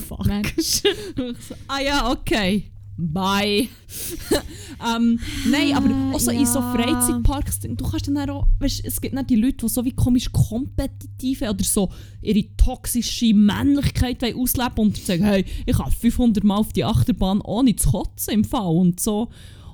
[0.08, 0.26] Fuck.
[0.56, 2.72] Ich so, ah ja, okay.
[2.96, 3.68] Bye.
[4.96, 5.18] ähm,
[5.50, 6.74] nein, aber auch so in so Ja.
[6.74, 10.30] Freizeitparks, du kannst dann auch, weißt, es gibt nicht die Leute, die so wie komisch
[10.30, 11.90] kompetitive oder so
[12.20, 17.74] ihre toxische Männlichkeit ausleben und sagen, hey, ich kann 500 Mal auf die Achterbahn ohne
[17.74, 19.30] zu kotzen im Fall und so.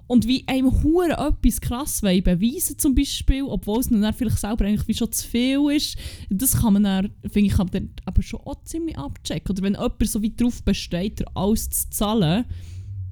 [0.08, 4.64] Und wie einem Huren etwas krass wollen beweisen zum Beispiel, obwohl es dann vielleicht selber
[4.64, 5.98] eigentlich wie schon zu viel ist,
[6.30, 9.50] das kann man dann, finde ich, dann aber schon auch ziemlich abchecken.
[9.50, 12.46] Oder wenn jemand so wie darauf besteht, alles zu zahlen,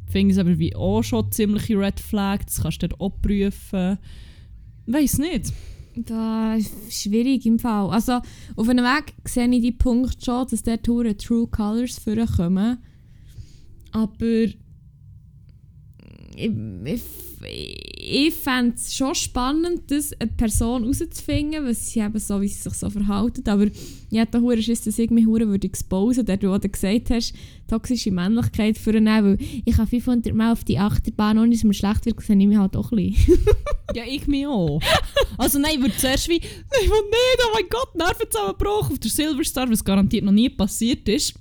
[0.06, 3.20] finde ich es aber wie auch schon ziemliche Red Flag, das kannst du dann auch
[3.20, 3.98] prüfen.
[4.87, 5.52] Weiß nicht.
[5.96, 7.90] Das ist schwierig im Fall.
[7.90, 8.20] Also,
[8.54, 12.78] auf einem Weg sehe ich die Punkt schon, dass der Tour True Colors vorkommen.
[13.92, 14.46] Aber
[16.87, 17.03] ich,
[17.44, 22.49] ich, ich fände es schon spannend, das eine Person herauszufinden, was sie eben so, wie
[22.49, 23.49] sie sich so verhalten.
[23.49, 27.11] Aber ich hätte hure Schiss, dass ich mich hure würde exposen, der du auch gesagt
[27.11, 27.35] hast,
[27.68, 31.75] toxische Männlichkeit für einen, weil ich habe 500 Mal auf die Achterbahn, ohne dass mir
[31.75, 33.38] schlecht wird, sehe ich mich halt auch ein bisschen.
[33.94, 34.81] Ja, ich mich auch.
[35.38, 38.99] Also nein, ich würde zuerst wie, nein, ich will nicht, oh mein Gott, Nervenzusammenbruch auf
[38.99, 41.35] der Silverstar, was garantiert noch nie passiert ist.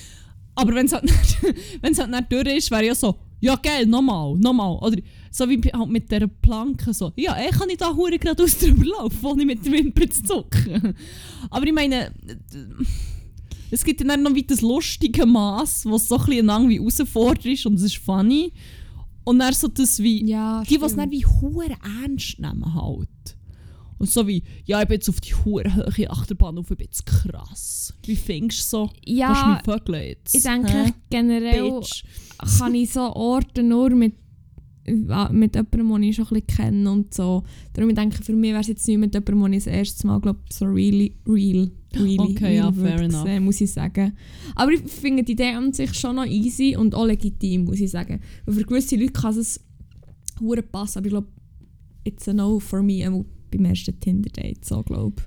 [0.54, 1.10] Aber wenn es halt,
[1.82, 4.76] halt nicht durch ist, wäre ja so, ja geil, nochmal, nochmal.
[4.76, 8.56] Oder so wie halt mit dieser Planke so, ja, eh kann ich da hure geradeaus
[8.56, 10.94] drüber laufen, ohne mit der Wimper zu zucken.
[11.50, 12.12] Aber ich meine,
[13.70, 17.66] es gibt dann noch wie das lustige Maß, was so ein bisschen irgendwie herausfordernd ist
[17.66, 18.52] und es ist funny.
[19.24, 23.08] Und dann so das wie, Ja, die, es dann wie hure ernst nehmen halt.
[23.98, 25.64] Und so wie, ja, ich bin jetzt auf die hohe
[26.10, 27.94] Achterbahn auf, ich bin jetzt krass.
[28.04, 28.90] Wie findest du so?
[29.04, 29.32] Ja?
[30.34, 30.92] Ich denke, Hä?
[31.08, 32.04] generell Bitch.
[32.58, 34.14] Kann ich so Orte nur mit,
[34.84, 37.42] äh, mit jemandem, den ich schon ein bisschen kenne und so.
[37.72, 40.06] Darum denke ich, für mich wäre es jetzt nicht mit jemandem, den ich das erste
[40.06, 43.22] Mal glaub, so really, real, really, Okay, ja, real fair würde enough.
[43.22, 44.12] sehen, muss ich sagen.
[44.56, 47.90] Aber ich finde die Idee an sich schon noch easy und auch legitim, muss ich
[47.90, 48.20] sagen.
[48.44, 49.60] Weil für gewisse Leute kann es
[50.40, 51.28] hure passen, aber ich glaube,
[52.04, 55.22] it's a no for me, einmal beim ersten Tinder-Date, so glaube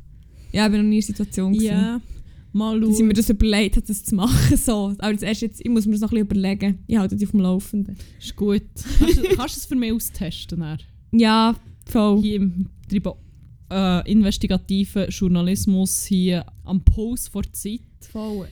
[0.51, 1.54] Ja, ich war noch nie in der Situation.
[1.54, 2.01] Ja,
[2.56, 3.15] mal dass ich mir schauen.
[3.15, 4.58] das überlegt habe, das zu machen.
[4.58, 4.96] So.
[4.98, 6.80] Aber das erst jetzt, ich muss mir das noch ein bisschen überlegen.
[6.88, 7.98] Ich halte dich auf dem Laufenden.
[8.20, 8.63] Ist gut.
[9.00, 10.60] Kannst, du- kannst du es für mich austesten?
[10.60, 10.80] Dann?
[11.12, 12.22] Ja, voll.
[12.22, 13.13] Hier im Treiben,
[13.72, 17.80] äh, investigativen Journalismus hier am Puls vor der Zeit.
[18.12, 18.48] voll.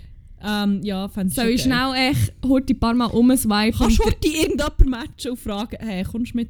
[0.46, 3.72] Ähm, ja, fände ich Soll ich schnell echt heute ein paar Mal umswipen?
[3.78, 6.50] Kannst du heute irgendjemanden matchen und fragen, hey, kommst du mit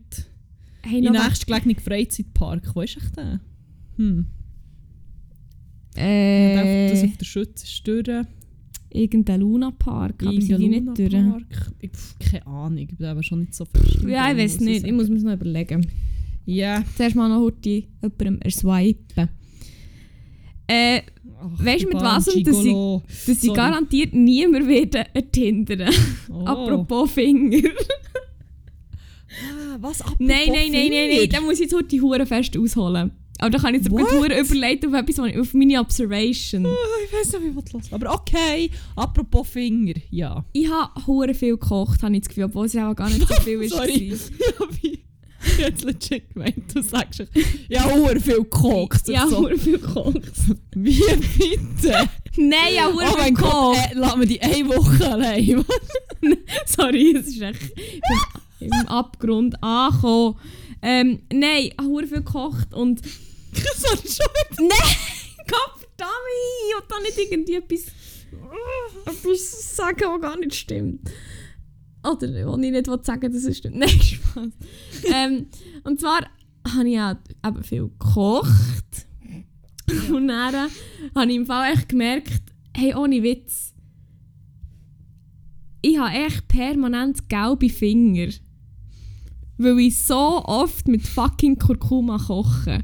[0.82, 2.72] hey, in den nächstgelegenen Freizeitpark?
[2.74, 3.40] Wo ist echt der?
[3.98, 4.26] Hm.
[5.96, 8.26] Äh, Das auf der Schütze durch.
[8.90, 11.14] irgendein Luna-Park, aber sind die nicht durch?
[11.82, 14.00] Ich, pf, keine Ahnung, ich bin aber schon nicht so fest.
[14.08, 14.78] Ja, ich weiß nicht.
[14.78, 14.96] Ich sagen.
[14.96, 15.88] muss mir noch überlegen.
[16.46, 16.84] Ja.
[16.98, 17.70] Zuerst mal noch heute
[18.02, 19.30] jemandem erswipen.
[20.68, 21.02] Äh,
[21.46, 23.04] Ach, Weisst du, mit was dass ich- Gigolo.
[23.28, 25.90] dass ich garantiert niemand werde ertindern.
[26.32, 26.46] Oh.
[26.46, 27.70] Apropos Finger.
[29.30, 30.02] Ah, was?
[30.02, 31.30] Apropos Nein, nein, nein, nein, nein.
[31.30, 33.12] Da muss ich jetzt heute die Hure fest ausholen.
[33.44, 36.66] Aber da kann ich jetzt gut Hure überleiten auf etwas, was ich- auf meine Observation.
[36.66, 36.70] Ah,
[37.06, 37.84] Ich weiß nicht, wie ich los.
[37.92, 40.46] Aber okay, apropos Finger, ja.
[40.54, 43.28] Ich habe Hure viel gekocht, habe ich das Gefühl, obwohl es ja auch gar nicht
[43.28, 43.76] so viel ist.
[43.76, 44.18] Sorry.
[45.46, 47.22] Ich hätte es legit gemeint, du sagst,
[47.68, 49.10] ja, hure viel gekocht.
[49.10, 49.38] Ja, und so.
[49.42, 50.22] Hure viel gekocht.
[50.74, 51.02] Wie
[51.38, 52.10] bitte?
[52.38, 53.92] Nein, ja, Hure oh viel mein Gott, gekocht.
[53.92, 55.66] äh, lass mir die eine Woche allein.
[56.66, 57.60] Sorry, es ist echt
[58.62, 60.36] ich im Abgrund angekommen.
[60.82, 63.02] Ähm, nein, ich habe viel gekocht und...
[63.54, 64.62] Sorry, schon wieder.
[64.62, 64.98] Nein,
[65.50, 66.82] Kopf Dami!
[66.82, 67.92] Und dann nicht irgendwie etwas,
[69.06, 71.10] etwas sagen, was gar nicht stimmt.
[72.04, 73.76] Oder was ich nicht sagen dass es stimmt.
[73.80, 74.48] Nein, Spaß.
[75.14, 75.48] ähm,
[75.84, 76.22] und zwar
[76.68, 79.08] habe ich ja eben viel gekocht.
[80.12, 80.70] Und dann
[81.16, 82.42] habe ich im Fall echt gemerkt,
[82.76, 83.74] hey, ohne Witz,
[85.82, 88.32] ich habe echt permanent gelbe Finger.
[89.58, 92.84] Weil ich so oft mit fucking Kurkuma koche.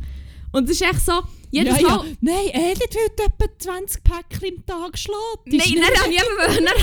[0.51, 2.05] Und es ist echt so, jedes ja, Mal...
[2.07, 2.15] ja.
[2.21, 5.45] Nein, Edith wird etwa 20 Päckchen im Tag schlägt.
[5.45, 6.75] Nein, dann habe ich eben, dann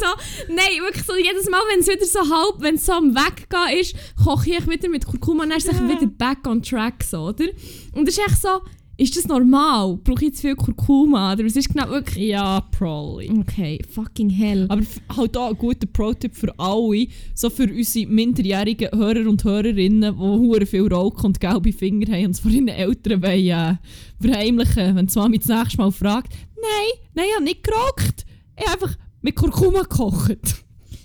[0.00, 3.14] so, nein, wirklich so jedes Mal, wenn es wieder so halb, wenn es so am
[3.14, 5.88] Weggehen ist, koche ich wieder mit Kurkuma und dann ist es Ja.
[5.88, 7.46] wieder back on track, so, oder?
[7.92, 8.60] Und es ist echt so,
[8.98, 9.96] ist das normal?
[10.02, 11.32] Brauche ich zu viel Kurkuma?
[11.32, 12.30] Oder es ist genau wirklich...
[12.30, 13.30] Ja, probably.
[13.30, 14.66] Okay, fucking hell.
[14.68, 14.82] Aber
[15.16, 20.20] halt auch ein guter Pro-Tipp für alle, so für unsere minderjährigen Hörer und Hörerinnen, die
[20.20, 23.76] hure viel rauchen und gelbe Finger haben und es von ihren Eltern wollen, äh,
[24.20, 28.66] verheimlichen, wenn die Mami das nächste Mal fragt, nein, nein, ich habe nicht geraucht, ich
[28.66, 30.64] habe einfach mit Kurkuma gekocht.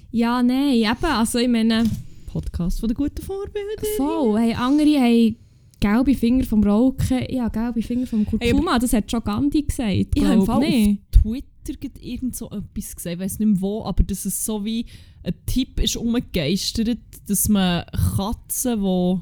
[0.09, 1.83] Ja, nein, eben, also ich meine,
[2.25, 3.83] Podcast von der guten Vorbilder.
[3.97, 5.42] voll, hey, andere haben
[5.83, 10.23] gelbe Finger vom Rauchen, ja, gelbe Finger vom Kurkuma, das hat schon Gandhi gesagt, Ich
[10.23, 14.03] habe im Fall auf Twitter irgend so etwas gesehen, ich weiß nicht mehr wo, aber
[14.03, 14.85] dass es so wie
[15.23, 17.83] ein Tipp ist umgegeistert, dass man
[18.15, 19.21] Katzen, die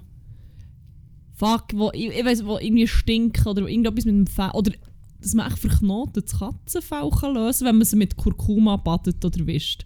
[1.34, 4.72] fuck, wo, ich, ich weiss, wo irgendwie stinken oder irgendetwas mit dem Fell, oder
[5.20, 9.86] dass man echt verknotetes Katzenfell kann lösen wenn man sie mit Kurkuma badet oder wischt.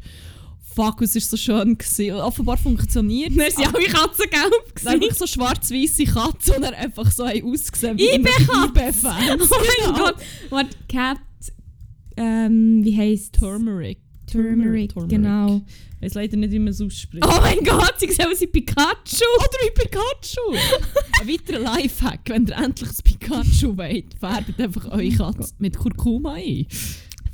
[0.75, 1.77] Fuck, es war so schön.
[1.77, 2.15] Gewesen.
[2.15, 4.85] Und offenbar funktioniert Dann sind alle Katzen gelb es.
[4.87, 8.65] Einfach so schwarz-weiße Katzen und dann einfach so haben ausgesehen IB-Katzen.
[8.65, 9.49] IB-Fans.
[9.51, 10.05] Oh mein Genau.
[10.05, 10.15] Gott.
[10.49, 11.17] Warte, Cat.
[12.17, 13.99] Ähm, wie heisst Turmeric.
[14.31, 15.61] Turmeric, genau.
[16.01, 17.25] Ich weiß leider nicht, wie man es ausspricht.
[17.25, 19.23] Oh mein Gott, sie sehen aus wie Pikachu.
[19.39, 20.51] Oder wie Pikachu!
[21.21, 26.33] Ein weiterer Lifehack, wenn ihr endlich das Pikachu wollt, färbt einfach eure Katze mit Kurkuma
[26.33, 26.65] ein.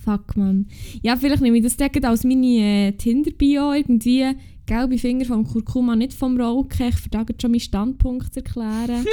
[0.03, 0.67] Fuck, man.
[1.03, 4.25] Ja, vielleicht nehme ich das Decken als meine äh, Tinder-Bio irgendwie.
[4.65, 6.87] Gelbe Finger vom Kurkuma, nicht vom Rauchen.
[6.89, 9.05] Ich vertage schon meinen Standpunkt zu erklären.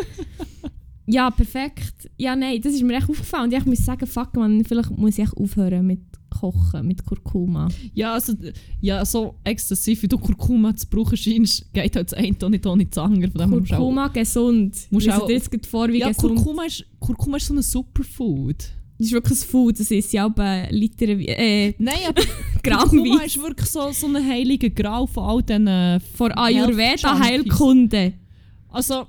[1.07, 2.09] ja, perfekt.
[2.17, 3.45] Ja, nein, das ist mir echt aufgefallen.
[3.53, 7.69] Und ich muss sagen, fuck, man, vielleicht muss ich echt aufhören mit Kochen, mit Kurkuma.
[7.95, 8.35] Ja, also,
[8.81, 12.67] ja, so exzessiv wie du Kurkuma zu brauchen scheinst, geht halt das eine auch nicht
[12.67, 13.31] ohne das andere.
[13.33, 14.77] Von du auch- Kurkuma gesund.
[14.91, 18.73] musst ihr auch- jetzt vor, wie Ja, gesund Kurkuma ist, Kurkuma ist so ein Superfood.
[18.99, 22.23] Das ist wirklich ein Food, das ist ja aber Liter, äh, Nein, aber
[22.65, 26.01] Gramm Kurkuma wie ist wirklich so, so ein heiliger Grau von all diesen...
[26.17, 28.15] vor Health Ayurveda-Heilkunde.
[28.71, 29.07] Also,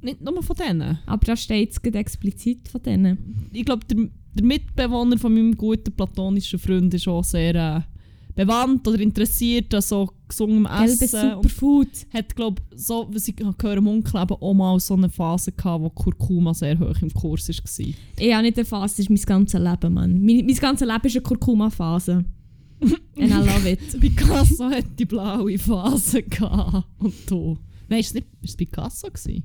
[0.00, 0.98] nicht nur von denen.
[1.06, 3.48] Aber da steht es explizit von denen.
[3.52, 7.80] ich glaube, der, der Mitbewohner von meinem guten platonischen Freund ist auch sehr äh,
[8.34, 11.30] bewandt oder interessiert an so gesungem Gelbe Essen.
[11.30, 11.88] Superfood.
[12.12, 16.54] hat, glaube so, was ich gehört Munkeln, auch mal so eine Phase gehabt, wo Kurkuma
[16.54, 17.86] sehr hoch im Kurs war.
[18.18, 20.24] Ich habe nicht eine Phase, das ist mein ganzes Leben, Mann.
[20.24, 22.24] Mein, mein ganzes Leben ist eine Kurkuma-Phase.
[22.82, 23.78] And I love it.
[24.00, 26.86] Picasso hat die blaue Phase gehabt.
[26.98, 27.56] Und du.
[27.88, 29.08] Nein, ist es nicht ist es Picasso?
[29.08, 29.44] Gewesen?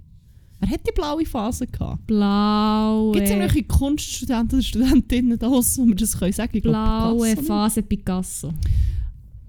[0.60, 2.08] Er hat die blaue Phase gehabt.
[2.08, 6.64] Blaue, Gibt es irgendwelche Kunststudenten oder Studentinnen da draussen, die mir das können sagen können?
[6.64, 7.48] blaue Picasso.
[7.48, 8.54] Phase Picasso.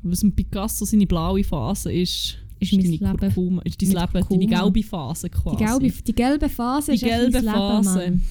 [0.02, 3.16] Was ein Picasso seine blaue Phase ist, Ist mein deine Leben.
[3.18, 4.40] Kurkuma, ist dein Leben, Kurkuma.
[4.46, 5.56] deine gelbe Phase quasi.
[5.56, 7.98] Die gelbe, die gelbe Phase Die ist gelbe Leben, Phase.
[8.10, 8.22] Mann.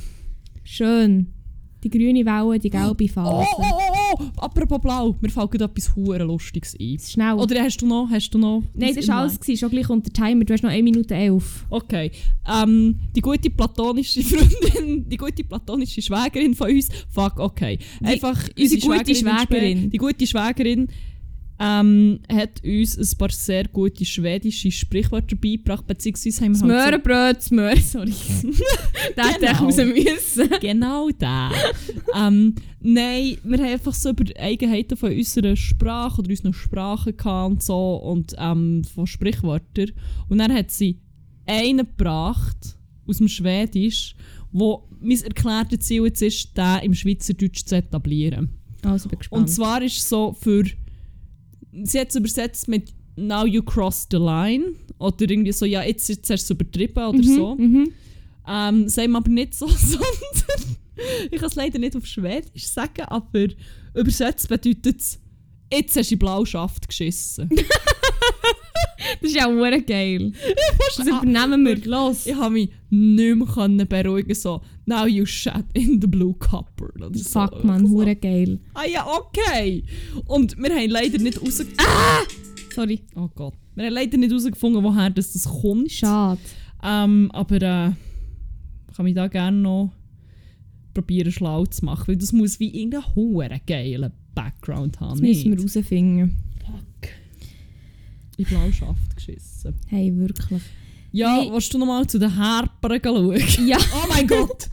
[0.63, 1.27] Schön.
[1.83, 3.47] Die grüne Welle, die gelbe Oh, Phase.
[3.55, 6.97] oh, oh, oh, apropos blau, mir fällt gerade etwas hure Lustiges ein.
[6.99, 7.35] Schnell.
[7.35, 8.63] Oder hast du noch, hast du noch...
[8.73, 10.43] Nein, das war alles, gewesen, schon gleich unter Timer.
[10.43, 11.67] Du hast noch 1 Minute 11.
[11.69, 12.11] Okay.
[12.51, 17.77] Ähm, die gute platonische Freundin, die gute platonische Schwägerin von uns, fuck, okay.
[18.03, 19.89] Einfach unsere gute in Spe- Schwägerin.
[19.91, 20.87] Die gute Schwägerin
[21.59, 27.49] ähm, hat uns ein paar sehr gute schwedische Sprichwörter beigebracht, beziehungsweise haben wir halt das
[27.51, 28.13] Möhren, sorry.
[29.15, 29.63] da hätte ich Genau.
[29.63, 30.49] raus müssen.
[30.61, 31.51] Genau da.
[32.15, 37.51] ähm, nein, wir haben einfach so über Eigenheiten von unserer Sprache oder unseren Sprachen gehabt
[37.51, 39.91] und so und ähm, von Sprichwörtern.
[40.29, 40.99] Und dann hat sie
[41.47, 44.15] einen gebracht aus dem Schwedisch,
[44.51, 48.49] wo mein erklärtes Ziel jetzt ist, den im Schweizerdeutsch zu etablieren.
[48.83, 49.41] Also, bin gespannt.
[49.41, 50.63] Und zwar ist so für.
[51.71, 54.75] Sie hat es übersetzt mit Now you cross the line.
[54.99, 57.55] Oder irgendwie so, ja, jetzt, jetzt hast du es übertrieben oder mhm, so.
[57.55, 57.93] Mhm.
[58.47, 60.77] Ähm, sagen wir aber nicht so, sondern.
[61.31, 63.47] ich kann es leider nicht auf Schwedisch sagen, aber
[63.93, 65.19] übersetzt bedeutet es,
[65.71, 67.49] jetzt hast du in Blauschaft geschissen.
[69.21, 70.33] Das ist ja auch geil.
[70.97, 71.77] Das übernehmen wir.
[71.85, 72.25] Los.
[72.25, 76.89] ich habe mich nicht mehr beruhigen so, now you shat in the blue copper.
[76.95, 77.39] Oder so.
[77.39, 78.59] Fuck, man, hure geil.
[78.73, 79.83] Ah ja, okay.
[80.25, 81.77] Und wir haben leider nicht rausgefunden.
[82.73, 83.01] Sorry.
[83.15, 83.53] Oh Gott.
[83.75, 85.91] Wir haben leider nicht herausgefunden, woher das, das kommt.
[85.91, 86.41] Schade.
[86.83, 87.91] Ähm, aber äh,
[88.95, 89.91] kann mich da gerne noch
[90.93, 95.11] probieren schlau zu machen, weil das muss wie irgendeinen hohen geilen Background haben.
[95.11, 95.75] Das müssen wir nicht?
[95.75, 96.37] herausfinden.
[98.37, 99.73] In Blauschaft geschissen.
[99.87, 100.61] Hey, wirklich.
[101.11, 101.49] Ja, Hey.
[101.51, 103.41] willst du nochmal zu den Herpern schauen?
[103.65, 103.77] Ja.
[103.93, 104.69] Oh mein Gott!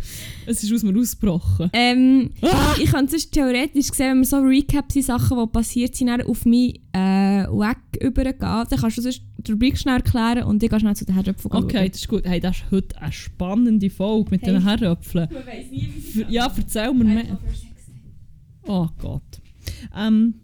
[0.46, 1.70] Es ist aus mir ausgebrochen.
[1.72, 2.74] Ähm, Ah!
[2.78, 6.44] ich kann sonst theoretisch gesehen, wenn wir so Recap sind, Sachen, die passiert sind, auf
[6.44, 8.34] mein äh, Wack übergehen.
[8.40, 11.54] Dann kannst du sonst die Rubrik schnell erklären und ich gehe schnell zu den Herdöpfeln
[11.54, 12.26] Okay, das ist gut.
[12.26, 14.52] Hey, das ist heute eine spannende Folge mit Hey.
[14.52, 15.28] den Herdöpfeln.
[15.32, 17.38] Man weiss nie, wie Ver- Ja, erzähl mir mehr.
[18.66, 19.22] Oh Gott.
[19.96, 20.34] Ähm,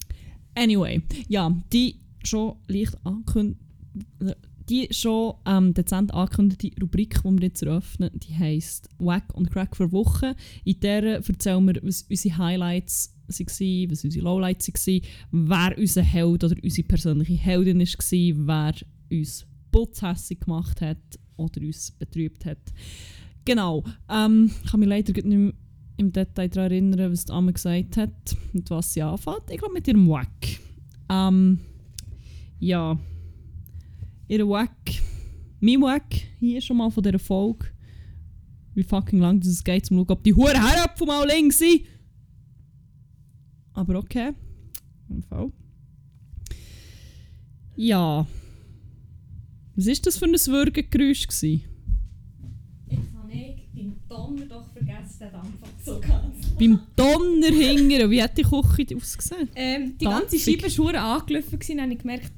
[0.54, 3.60] anyway, ja, die schon leicht angekündigt,
[4.68, 9.76] die schon ähm, dezent angekündigte Rubrik, die wir jetzt eröffnen, die heisst Wack und Crack
[9.76, 10.36] für Woche.
[10.64, 15.00] In der erzählen wir, was unsere Highlights waren, was unsere Lowlights waren,
[15.32, 18.74] wer unser Held oder unsere persönliche Heldin war,
[19.08, 22.58] wer uns putzhässig gemacht hat oder uns betrübt hat.
[23.44, 23.84] Genau.
[24.08, 25.52] Ähm, ich kann mich leider nicht mehr
[25.96, 29.50] im Detail daran erinnern, was die Amme gesagt hat und was sie anfängt.
[29.50, 30.60] Ich glaube mit ihrem Wack.
[31.08, 31.60] Ähm,
[32.60, 32.98] ja.
[34.28, 34.70] Ihr Wack.
[35.58, 37.66] Mein Wack hier schon mal von dieser Folge.
[38.74, 41.82] Wie fucking lang das geht, zum schauen, ob die Huren Herapfel mal links sind.
[43.72, 44.32] Aber okay.
[45.08, 45.50] Im Fall.
[47.76, 48.26] Ja.
[49.74, 51.26] Was war das für ein Würgegeräusch?
[51.26, 51.62] gewesen?
[52.88, 56.56] Jetzt habe ich beim Donner doch vergessen, den Dampfabzug anzumachen.
[56.58, 58.10] Beim Donner hingern.
[58.10, 59.48] Wie hat die Küche ausgesehen?
[59.54, 60.60] Ähm, die ganze Dampfig.
[60.60, 62.32] Scheibe war angelaufen, gewesen, habe ich gemerkt,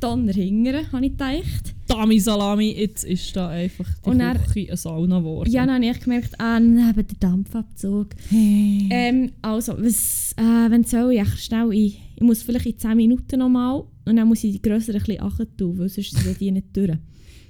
[0.00, 1.74] Donner hingern, habe ich gedacht.
[1.88, 5.50] Dami Salami, jetzt ist da einfach die Und dann- Küche eine Sauna geworden.
[5.50, 8.08] Ja, dann habe ich gemerkt, ah, neben der Dampfabzug.
[8.32, 11.84] Ähm, also, was, äh, wenn soll ich schnell in,
[12.16, 15.22] ich muss vielleicht in 10 Minuten nochmal und dann muss ich die grösseren ein bisschen
[15.22, 16.98] achten tun, weil sonst sind die nicht durch.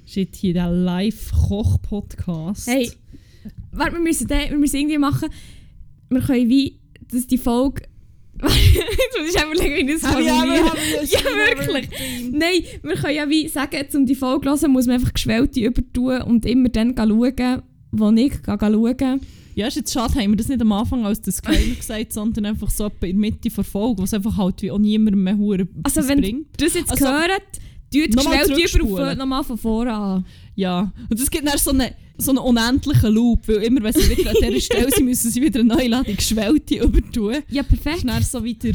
[0.07, 2.67] Shit, hier der Live-Koch-Podcast.
[2.69, 2.91] Hey,
[3.73, 5.29] warte, wir müssen, den, wir müssen irgendwie machen,
[6.11, 6.79] wir können wie,
[7.11, 7.83] dass die Folge,
[8.42, 10.72] jetzt muss ich einfach überlegen, wie ich das formuliere.
[11.05, 11.18] Ja,
[11.57, 11.88] wirklich.
[12.31, 15.61] Nein, wir können ja wie sagen, um die Folge zu hören, muss man einfach Geschwellte
[15.61, 19.20] übertun und immer dann schauen, wo ich schauen
[19.55, 22.70] Ja, ist jetzt schade, haben wir das nicht am Anfang als Disclaimer gesagt, sondern einfach
[22.70, 26.01] so in der Mitte der Folge, was einfach halt wie auch niemandem mehr Hure Also
[26.01, 26.46] etwas wenn bringt.
[26.59, 27.42] das jetzt Also, gehört,
[27.92, 29.09] tut nochmal zurückspulen.
[29.11, 30.27] und nochmal von vorne an.
[30.55, 34.16] Ja, und es gibt dann so einen, so einen unendlichen Loop, weil immer, wenn sie
[34.16, 37.37] wieder an dieser Stelle sind, müssen sie wieder eine neue Ladung Geschwellte übertun.
[37.48, 37.96] Ja, Das perfekt.
[37.98, 38.72] ist dann so wieder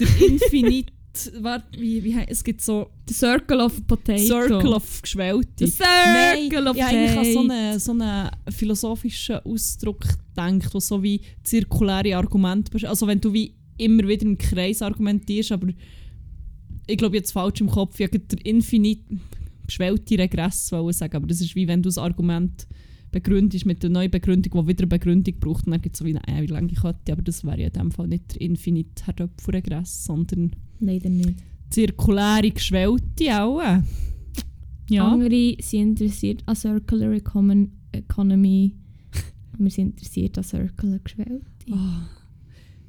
[0.00, 0.92] der Infinite,
[1.40, 4.18] warte, wie, wie, he- es gibt so The Circle of Potato.
[4.24, 5.66] Circle of Geschwellte.
[5.66, 7.52] The Circle of ja, eigentlich an so Potato.
[7.52, 10.04] einen, so einen philosophischen Ausdruck
[10.36, 15.52] denkt, der so wie zirkuläre Argumente Also wenn du wie immer wieder im Kreis argumentierst,
[15.52, 15.68] aber
[16.88, 19.02] ich glaube jetzt falsch im Kopf, ich der infinite
[19.66, 22.66] geschwellte Regress sagen, aber das ist wie wenn du das Argument
[23.10, 26.04] begründest mit einer neuen Begründung, die wieder eine Begründung braucht, und dann gibt es so
[26.04, 29.06] wie eine ewig lange Kette, aber das wäre ja in dem Fall nicht der infinite
[29.06, 31.34] Herdöpfelregress, sondern Leider nicht.
[31.70, 33.62] zirkuläre Geschwellte auch.
[34.90, 35.06] Ja.
[35.08, 38.74] Andere sind interessiert an Circular Econ Economy.
[39.58, 41.46] Wir sind interessiert an Circular Geschwellte.
[41.70, 42.08] Ah.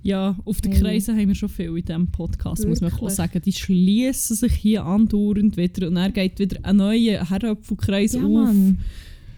[0.02, 0.82] Ja, auf den Hey.
[0.82, 3.16] Kreisen haben wir schon viel in diesem Podcast, muss man auch Wirklich?
[3.16, 3.42] sagen.
[3.44, 8.30] Die schließen sich hier andauernd wieder und dann geht wieder ein neuer Herdöpfelkreis Ja, auf.
[8.32, 8.80] Mann.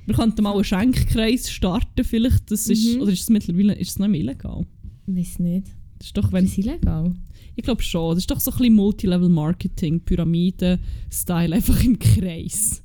[0.06, 2.52] Wir könnten mal einen Schenkkreis starten, vielleicht.
[2.52, 3.02] Das ist, Mhm.
[3.02, 4.65] Oder ist es mittlerweile ist es noch illegal?
[5.08, 5.67] Weiß nicht.
[5.97, 7.13] Das ist doch, Ist wenn, das illegal?
[7.56, 8.12] ich glaube schon.
[8.15, 12.82] Das ist doch so ein bisschen Multilevel-Marketing, Pyramiden-Style, einfach im Kreis.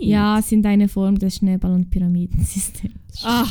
[0.00, 2.94] Ja, sind eine Form des Schneeball- und Pyramidensystems.
[3.24, 3.46] Ah,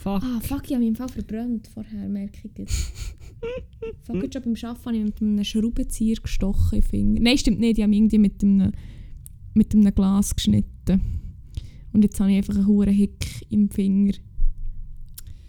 [0.00, 0.22] fuck.
[0.22, 2.74] Ah, fuck, ich habe mich im Fall verbrannt vorher, merke ich jetzt.
[4.02, 7.20] fuck, jetzt schon beim Arbeiten habe ich mit einem Schraubenzieher gestochen Finger.
[7.20, 8.72] Nein, stimmt nicht, ich habe mich irgendwie mit einem,
[9.54, 11.00] mit einem Glas geschnitten.
[11.92, 14.14] Und jetzt habe ich einfach einen hohen Hick im Finger.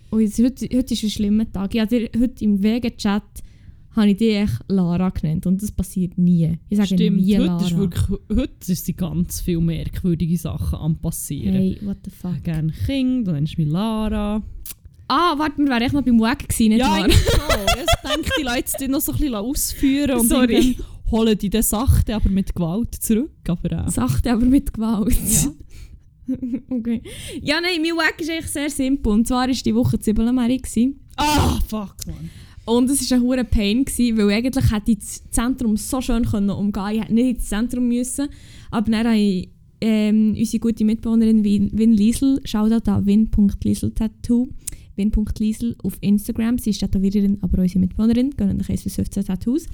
[0.10, 1.74] Und jetzt, heute, heute ist ein schlimmer Tag.
[1.74, 3.44] Ich habe dir heute im Wege-Chat
[3.96, 6.58] habe ich dich echt Lara genannt und das passiert nie.
[6.70, 7.66] Ich sage Stimmt, nie heute, Lara.
[7.66, 11.54] ist wirklich, heute sind ganz viele merkwürdige Sachen am passieren.
[11.56, 12.44] hey, what the fuck.
[12.44, 14.42] Gerne Kind, dann nennst du mich Lara.
[15.08, 17.10] Ah, warte, wir wären echt noch beim Weg gewesen, nicht Ja, wahr?
[17.10, 17.12] schon.
[17.12, 20.54] Ich denke, die Leute die noch so ein bisschen ausführen und Sorry.
[20.56, 23.32] irgendwann holen die den Sachte aber mit Gewalt zurück.
[23.50, 25.14] Aber äh, Sachte, aber mit Gewalt.
[25.14, 25.52] ja.
[26.70, 27.02] okay.
[27.42, 29.12] Ja, nein, mein Weg ist eigentlich sehr simpel.
[29.12, 30.60] Und zwar war die Woche Zwiebelmerie.
[30.60, 31.02] gewesen.
[31.18, 32.30] Ah, fuck, man.
[32.72, 36.24] Und es war ein hoher Pain, gewesen, weil eigentlich hätte ich das Zentrum so schön
[36.24, 38.30] können umgehen Ich hätte nicht ins Zentrum müssen.
[38.70, 39.50] Aber dann habe ich
[39.82, 44.48] ähm, unsere gute Mitbewohnerin Win, Win Liesel, Shoutout an win.lieseltattoo,
[44.96, 46.60] win.liesel auf Instagram.
[46.60, 48.30] Sie ist Tätowiererin, aber unsere Mitbewohnerin.
[48.38, 49.66] Gehen nach 1 bis 15 Tattoos.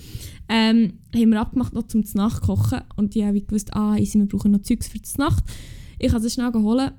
[0.49, 2.79] Ähm, haben wir abgemacht, noch zum Nacht kochen.
[2.95, 5.43] Und ich habe gewusst, ah, easy, wir brauchen noch Zeugs für die Nacht.
[5.99, 6.93] Ich habe es schnell geholt.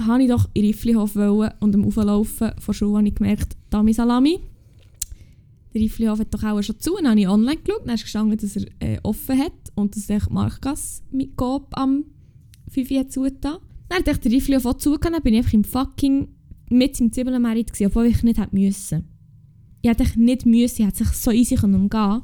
[0.00, 4.40] habe ich doch in Rifflihof und am Auflaufen von Schule habe ich gemerkt, Dami Salami,
[5.74, 6.96] der Rifflihof hat doch auch schon zu.
[6.96, 10.06] Dann habe ich online geschaut, dann ist gestanden, dass er äh, offen hat und dass
[10.06, 12.04] die Marktgasse mit Coop am
[12.70, 13.58] 5 Uhr zugetan.
[13.88, 16.28] Dann hat echt der Rifflihof auch zugehört, dann bin ich einfach im fucking
[16.70, 19.08] mit im Zwiebelmerit gewesen, obwohl ich nicht hätte müssen.
[19.82, 22.22] Ich hätte nicht müssen, ich hätte sich so easy können umgehen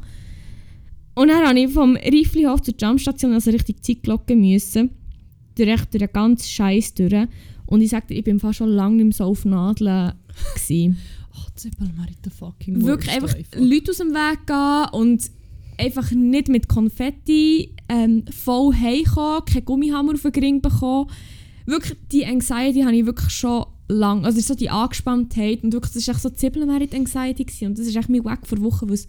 [1.14, 4.90] Und dann habe ich vom Rifflihof zur Jumpstation, also richtig Zeitglocke müssen,
[5.56, 7.28] durch, durch den ganzen Scheiß durch.
[7.66, 10.14] Und ich dir, ich bin fast schon lange nicht mehr so auf Nadeln
[12.38, 15.30] fucking Wirklich einfach Leute aus dem Weg gehen und
[15.78, 21.10] einfach nicht mit Konfetti ähm, voll heimkommen, keinen Gummihammer auf den Ring bekommen.
[21.66, 26.06] Wirklich, die Anxiety habe ich wirklich schon lange, also so die Angespanntheit und wirklich, das
[26.06, 27.66] war echt so Zippelmerit Anxiety gewesen.
[27.68, 29.08] und das ist echt mir weg vor Wochen, weil es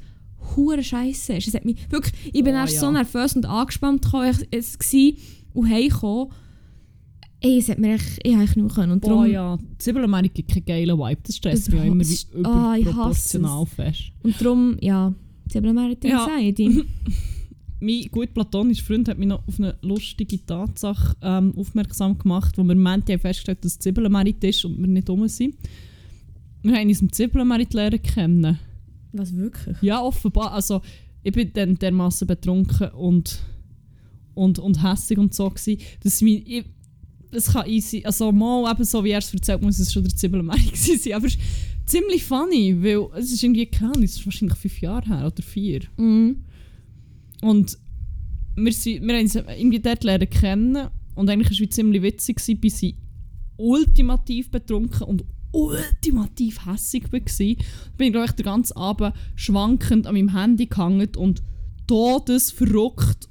[0.56, 1.48] hure scheiße ist.
[1.48, 2.80] Es hat mich wirklich, ich bin Oh, erst ja.
[2.82, 5.18] so nervös und angespannt gekommen, ich- es gsi
[5.54, 6.32] und heimgekommen.
[7.44, 8.92] Ey, es hat mir echt, ich habe mehr können.
[8.94, 11.22] Und Boah, darum, ja, Zippelmerit gibt keinen geilen Vibe.
[11.24, 14.12] Das stresst mich auch immer wie Ah, überproportional fest.
[14.24, 15.14] und darum, ja,
[15.50, 16.26] Zippelmerit Ja.
[16.26, 16.84] Anxiety.
[17.84, 22.64] Mein gut platonischer Freund hat mich noch auf eine lustige Tatsache ähm, aufmerksam gemacht, wo
[22.64, 25.56] wir haben festgestellt dass Zibbelmerit ist und wir nicht rum sind.
[26.62, 28.60] Wir haben uns im Zibbelmerit lernen kennen.
[29.14, 29.78] Was wirklich?
[29.82, 30.52] Ja, offenbar.
[30.54, 30.82] Also,
[31.24, 33.40] ich bin dann dermaßen betrunken und,
[34.36, 36.66] und, und hässig und so gewesen, dass ich, ich
[37.32, 40.16] es kann easy, also mal eben so wie er es erzählt, muss es schon der
[40.16, 41.42] Zibbelmerit gewesen sein, aber es ist
[41.86, 45.82] ziemlich funny, weil es ist irgendwie, keine es ist wahrscheinlich fünf Jahre her oder vier.
[45.98, 46.44] Mhm.
[47.42, 47.78] Und
[48.56, 52.38] wir, sind, wir haben uns irgendwie dort lernen kennen und eigentlich war es ziemlich witzig,
[52.38, 52.96] gewesen, bis ich
[53.58, 57.20] ultimativ betrunken und ultimativ hässig war.
[57.20, 57.58] Bin
[58.08, 61.42] ich, glaube ich, den ganzen Abend schwankend an meinem Handy gehangen und
[61.88, 63.28] todesverrückt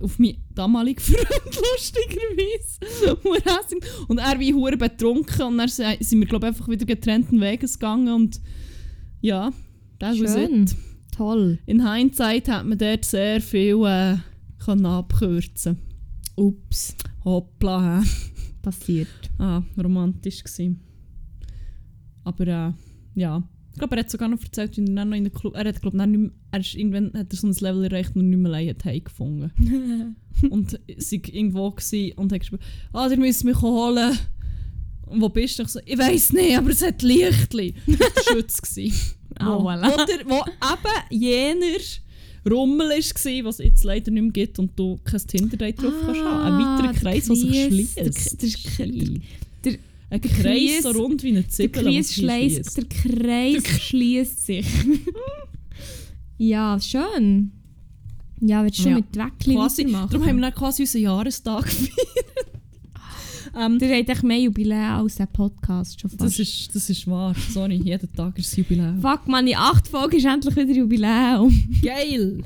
[0.00, 3.16] auf meinen damaligen Freund, lustigerweise.
[4.08, 7.78] Und er wie hure betrunken und dann sind wir, glaube ich, einfach wieder getrennten Weges
[7.78, 8.40] gegangen und
[9.20, 9.52] ja,
[9.98, 10.64] das Schön.
[10.64, 10.76] it.
[11.16, 11.58] Toll.
[11.66, 14.16] In Hindsight hat man dort sehr viel äh,
[14.64, 15.78] können abkürzen
[16.36, 16.94] Ups.
[17.24, 18.04] Hoppla?
[18.62, 19.08] Passiert.
[19.38, 20.76] Ah, romantisch gsi.
[22.22, 22.72] Aber äh,
[23.14, 23.42] ja.
[23.78, 25.54] Ich glaube, er hat sogar noch erzählt, wie er dann noch in der Club...
[25.54, 28.36] Er hat, glaube ich, er ist irgendwann hat er so ein Level erreicht und nicht
[28.40, 30.16] mehr allein hat heimgefunden.
[30.50, 31.66] und sie war irgendwo
[32.16, 32.62] und hat geschrieben,
[32.92, 34.18] ah, ihr müsst mich holen.
[35.06, 35.62] Und wo bist du?
[35.62, 37.72] Ich so, ich weiss nicht, aber es hat Lichtli.
[38.32, 38.60] Schütz.
[38.60, 38.92] gsi.
[39.38, 39.84] Ah, wo, voilà.
[39.92, 41.78] wo, der, wo eben jener
[42.50, 46.20] Rummel war, was es jetzt leider nicht mehr gibt und du kein Tinder-Date drauf kannst
[46.20, 46.40] haben.
[46.46, 47.96] Ein Ah, weiterer der Kreis, der sich schließt.
[47.96, 49.20] der- der- der-
[49.64, 49.78] der-
[50.10, 51.82] Ein der Kreis so Kreis- rund wie eine Der Zwiebel.
[51.82, 54.66] Kreis, schleiss, der Kreis schließt sich.
[56.38, 57.52] ja, schön.
[58.40, 58.96] Ja, du schon Ja.
[58.96, 60.08] mit Weckli Quasi, weitermachen?
[60.12, 61.92] darum haben wir quasi unseren Jahrestag gefeiert.
[63.60, 66.22] ähm, Der hat echt mehr Jubiläen als der Podcast schon fast.
[66.22, 67.34] das, ist, das ist wahr.
[67.52, 69.00] Sorry, jeden Tag ist Jubiläum.
[69.00, 71.52] Fuck man, in acht Folgen ist endlich wieder Jubiläum.
[71.82, 72.44] Geil!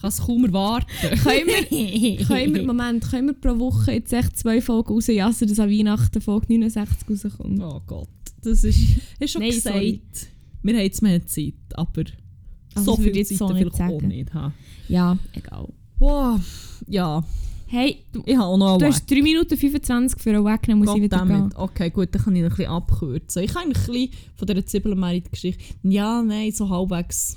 [0.00, 0.86] Kann es kaum erwarten.
[1.22, 5.58] können, wir, können wir, Moment, können wir pro Woche jetzt echt zwei Folgen rausjassen, dass
[5.58, 7.60] an Weihnachten Folge 69 rauskommt?
[7.60, 8.08] Oh Gott,
[8.42, 8.78] das ist,
[9.18, 9.74] ist schon Nein, gesagt.
[9.74, 10.00] sorry.
[10.62, 12.04] Wir haben jetzt mehr Zeit, aber
[12.74, 14.34] Also, so viel Zeit so nicht vielleicht auch nicht.
[14.34, 14.52] Ha.
[14.88, 15.68] Ja, egal.
[15.98, 16.40] Wow.
[16.86, 17.24] Ja,
[17.70, 20.78] Hey, du, ich habe auch noch du hast 3 Minuten 25 für einen Weg, dann
[20.78, 21.28] muss ich wieder gehen.
[21.28, 21.56] Goddammit.
[21.56, 23.42] Okay, gut, dann kann ich ein bisschen abkürzen.
[23.42, 25.62] Ich eigentlich ein bisschen von dieser Zwiebelmerit-Geschichte...
[25.82, 27.36] Ja, nein, so halbwegs...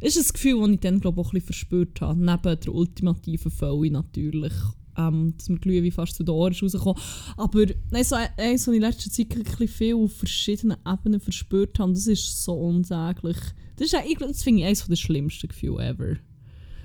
[0.00, 2.18] Das ist ein Gefühl, das ich dann glaube auch ein bisschen verspürt habe.
[2.20, 4.52] Neben der ultimativen Fälle natürlich.
[4.96, 7.00] Ähm, dass mir Glühwein fast zu den Ohren ist rausgekommen.
[7.36, 11.20] Aber nein, so eins, was ich in letzter Zeit ein bisschen viel auf verschiedenen Ebenen
[11.20, 13.36] verspürt habe, das ist so unsäglich.
[13.76, 16.16] Das, ist, eigentlich- das finde ich eines der schlimmsten Gefühle ever.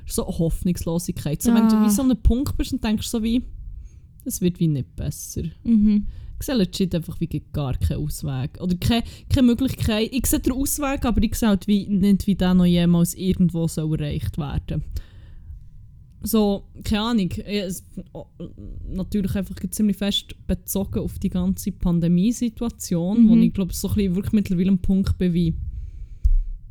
[0.05, 1.41] So Hoffnungslosigkeit.
[1.41, 1.85] So, Wenn du Ah.
[1.85, 3.43] wie so an einem Punkt bist und denkst so wie...
[4.25, 5.43] Es wird wie nicht besser.
[5.63, 6.05] Mhm.
[6.43, 8.59] Ich sehe legit einfach wie gar keinen Ausweg.
[8.59, 10.09] Oder keine, keine Möglichkeit.
[10.11, 13.65] Ich sehe den Ausweg, aber ich sehe halt wie, nicht, wie der noch jemals irgendwo
[13.69, 14.83] soll erreicht werden
[16.21, 17.29] So, keine Ahnung.
[17.31, 18.25] Ich- Es, oh,
[18.89, 23.43] natürlich einfach ziemlich fest bezogen auf die ganze Pandemiesituation, wo Mhm.
[23.43, 25.55] ich glaube, so ein bisschen wirklich mittlerweile am Punkt bin wie.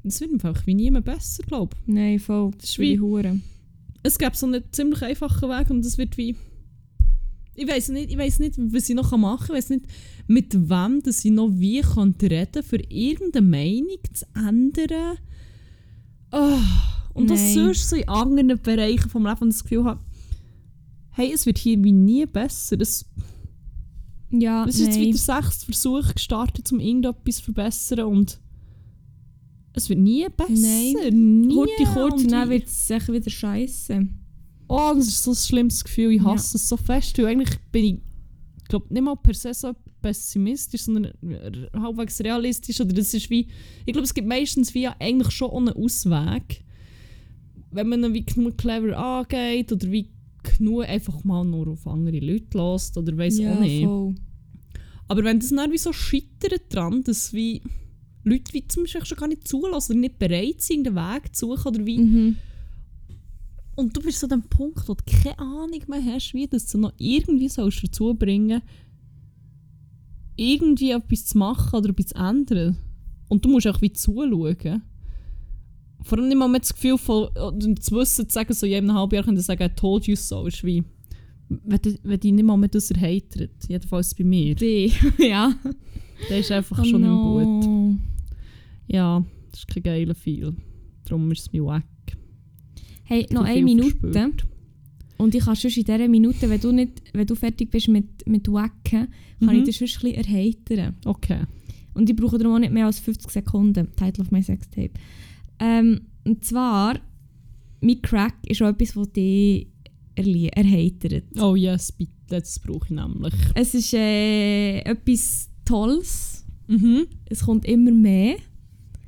[0.04, 1.94] Es wird einfach wie niemand besser, glaube ich.
[1.94, 2.50] Nein, voll.
[2.58, 3.40] Das ist die wie- Hure.
[4.02, 6.36] es gibt so einen ziemlich einfachen Weg und es wird wie.
[7.54, 9.56] Ich weiß nicht, ich weiß nicht, was ich noch machen kann.
[9.56, 9.86] Ich weiß nicht,
[10.26, 15.18] mit wem dass ich noch wie könnte reden für irgendeine Meinung zu ändern.
[16.30, 16.58] Oh.
[17.14, 17.54] Und das Nein.
[17.54, 20.00] sonst so in anderen Bereichen vom Leben das Gefühl habe,
[21.10, 22.78] hey, es wird hier wie nie besser.
[22.78, 23.04] Das,
[24.30, 25.08] Ja, das ist jetzt nein.
[25.08, 28.40] wieder sechs Versuche gestartet, um irgendetwas zu verbessern und
[29.74, 31.10] es wird nie besser.
[31.10, 31.48] Nie.
[31.54, 34.06] Kurti kurz und dann wird es sicher wieder scheiße.
[34.74, 36.12] Oh, das ist so ein schlimmes Gefühl.
[36.12, 36.32] Ich Ja.
[36.32, 37.16] hasse es so fest.
[37.18, 37.96] Weil eigentlich bin ich
[38.68, 41.12] glaube nicht mal per se so pessimistisch, sondern
[41.74, 42.80] halbwegs realistisch.
[42.80, 43.48] Oder das ist wie,
[43.84, 46.64] ich glaube, es gibt meistens wie eigentlich schon einen Ausweg,
[47.70, 50.08] wenn man wie genug clever angeht oder wie
[50.58, 53.84] genug einfach mal nur auf andere Leute lässt oder weiß auch nicht.
[53.84, 54.14] voll.
[55.08, 57.60] Aber wenn das dann wie so scheitert dran, dass wie
[58.24, 61.46] Leute wie zum Beispiel schon gar nicht zulassen oder nicht bereit sind, den Weg zu
[61.54, 62.36] suchen oder wie Mhm.
[63.74, 66.66] Und du bist so an dem Punkt, wo du keine Ahnung mehr hast, wie das
[66.66, 68.62] du noch irgendwie sollst dazu bringen
[70.36, 72.76] irgendwie etwas zu machen oder etwas zu ändern.
[73.28, 74.82] Und du musst auch wie zuschauen.
[76.02, 77.28] Vor allem nicht mal mit das Gefühl von,
[77.80, 80.46] zu wissen, zu sagen, so in einem halben Jahr können sagen, I told you so,
[80.46, 80.82] ist wie,
[81.48, 81.80] wenn,
[82.20, 85.54] dich nicht mal mit das erheitert, jedenfalls bei mir, Die, ja.
[86.28, 87.36] dann ist einfach Oh schon nicht no.
[87.36, 88.00] mehr gut.
[88.88, 90.56] Ja, das ist kein geiler Feel.
[91.04, 91.84] Darum ist es mir wack.
[93.04, 93.96] Hey, noch eine Minute.
[93.98, 94.44] verspürt.
[95.18, 98.26] Und ich kann schon in dieser Minute, wenn du, nicht, wenn du fertig bist mit,
[98.26, 99.08] mit Wacken,
[99.40, 99.62] kann Mhm.
[99.62, 100.96] ich dich schon ein bisschen erheitern.
[101.04, 101.40] Okay.
[101.94, 103.88] Und ich brauche darum auch nicht mehr als 50 Sekunden.
[103.96, 104.90] Title of my Sextape.
[105.60, 106.98] Ähm, und zwar,
[107.80, 109.68] mein Crack ist auch etwas, das dich
[110.16, 111.24] erheitert.
[111.40, 113.34] Oh yes, bitte, das brauche ich nämlich.
[113.54, 116.44] Es ist äh, etwas Tolles.
[116.68, 117.06] Mhm.
[117.26, 118.36] Es kommt immer mehr.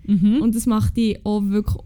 [0.07, 0.42] Mhm.
[0.42, 1.82] Und das macht dich auch wirklich,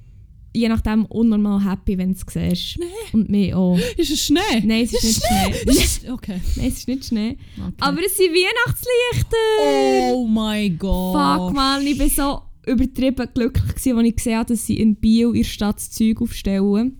[0.58, 2.78] je nachdem, unnormal happy, wenn du es siehst.
[3.12, 3.78] Und mich auch.
[3.96, 4.60] ist es Schnee?
[4.64, 5.72] Nein, es ist nicht Schnee.
[5.74, 6.10] Schnee.
[6.10, 6.40] okay.
[6.56, 7.36] Nein, es ist nicht Schnee.
[7.56, 7.72] okay.
[7.78, 10.14] Aber es sind Weihnachtslichter!
[10.14, 11.14] oh mein Gott.
[11.14, 14.96] Fuck, man, ich war so übertrieben glücklich, gewesen, als ich gesehen habe, dass sie in
[14.96, 16.98] Bio in der Stadt das Zeug aufstellen.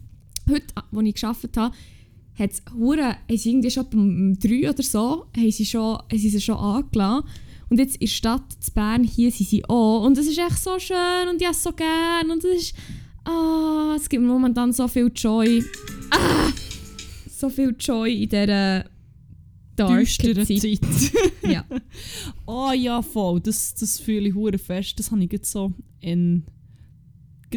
[0.49, 1.75] Heute, als ich gearbeitet habe,
[2.39, 2.51] hat
[3.29, 7.29] es irgendwie schon um drei oder so, haben sie, schon, haben sie sie schon angelassen.
[7.69, 10.05] Und jetzt in der Stadt in Bern, hier sind sie auch.
[10.05, 12.31] Und es ist echt so schön und ich habe es so gern.
[12.31, 12.75] Und es ist,
[13.29, 15.65] ah, es gibt mir momentan so viel Joy.
[16.11, 16.51] Ah,
[17.31, 18.85] so viel Joy in dieser
[19.77, 20.81] darken düstere Zeit.
[20.81, 21.13] Zeit.
[21.43, 21.65] Ja.
[22.47, 23.41] oh ja, voll.
[23.41, 24.99] Das, das fühle ich hure fest.
[24.99, 26.45] Das habe ich jetzt so in,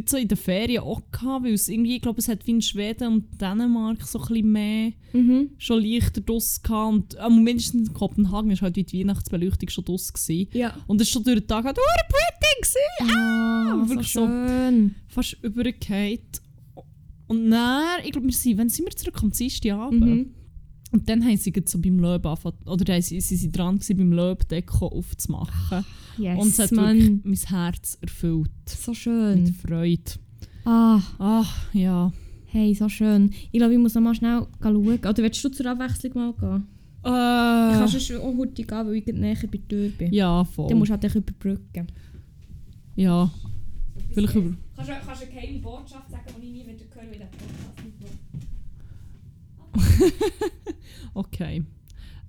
[0.06, 2.62] so in den Ferien auch gehabt, weil es irgendwie, ich glaube, es hat wie in
[2.62, 5.50] Schweden und Dänemark so ein bisschen mehr Mhm.
[5.58, 6.94] schon leichter draus gehabt.
[6.94, 10.14] Und äh, mindestens in Kopenhagen war halt wie die Weihnachtsbeleuchtung schon draus.
[10.14, 10.48] Gewesen.
[10.54, 10.76] Ja.
[10.88, 13.16] Und es war schon durch den Tag halt hure pretty gewesen.
[13.18, 14.26] Ah, so wirklich so.
[14.28, 14.96] schön.
[15.08, 16.42] fast übergekehrt.
[17.28, 19.22] Und dann, ich glaube, wir sind, wann sind wir zurück?
[19.24, 20.02] Am Dienstagabend.
[20.02, 20.34] Mhm.
[20.92, 23.76] Und dann haben sie jetzt so beim Löb angefangen, oder dann sie, sie sind dran
[23.80, 25.86] gewesen, beim Löb-Deko aufzumachen.
[26.18, 28.52] Yes, Und es hat mein Herz erfüllt.
[28.68, 29.54] So Mit schön.
[29.54, 30.02] Freude.
[30.66, 32.12] Ah, Ach, ja.
[32.48, 33.32] hey, so schön.
[33.52, 34.76] Ich glaube, ich muss noch mal schnell schauen.
[34.76, 36.68] Oder willst du zur Abwechslung mal gehen?
[36.98, 40.14] Ich kann Äh, schon auch heute gehen, weil ich näher bei der Tür bin.
[40.14, 40.76] ja, Dann voll.
[40.76, 41.88] musst du halt dich überbrücken.
[42.96, 43.32] Ja.
[44.14, 44.56] Vielleicht über...
[44.76, 47.26] Kannst du, kannst du eine geheime Botschaft sagen, die ich nie wieder hören, weil der
[47.26, 47.96] Podcast nicht?
[51.14, 51.64] Okay.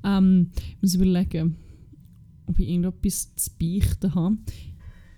[0.05, 1.57] Ähm, ich muss überlegen,
[2.47, 4.39] ob ich irgendetwas zu beichten habe.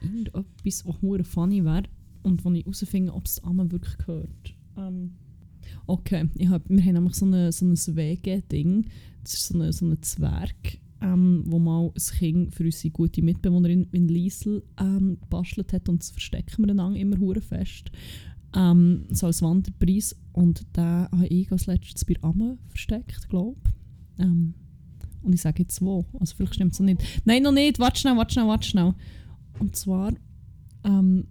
[0.03, 1.85] Irgendetwas, was hure funny wäre
[2.23, 4.55] und wo ich herausfinde, ob es Amme wirklich gehört.
[4.77, 5.12] Ähm,
[5.87, 8.87] okay, ich hab, wir haben nämlich so, eine, so ein WG-Ding.
[9.23, 13.23] Das ist so ein so eine Zwerg, ähm, wo mal ein Kind für unsere gute
[13.23, 17.91] Mitbewohnerin in Liesel ähm, gebastelt hat und das verstecken wir einander immer hure fest.
[18.55, 20.17] Ähm, so als Wanderpreis.
[20.33, 24.25] Und den habe ich als letztes bei Amme versteckt, glaube ich.
[24.25, 24.55] Ähm,
[25.23, 26.05] und ich sage jetzt wo.
[26.21, 27.03] Also vielleicht stimmt es noch nicht.
[27.25, 27.79] Nein, noch nicht.
[27.79, 28.95] Warte schnell, warte schnell, warte schnell.
[29.59, 30.13] Und zwar
[30.85, 31.27] ähm,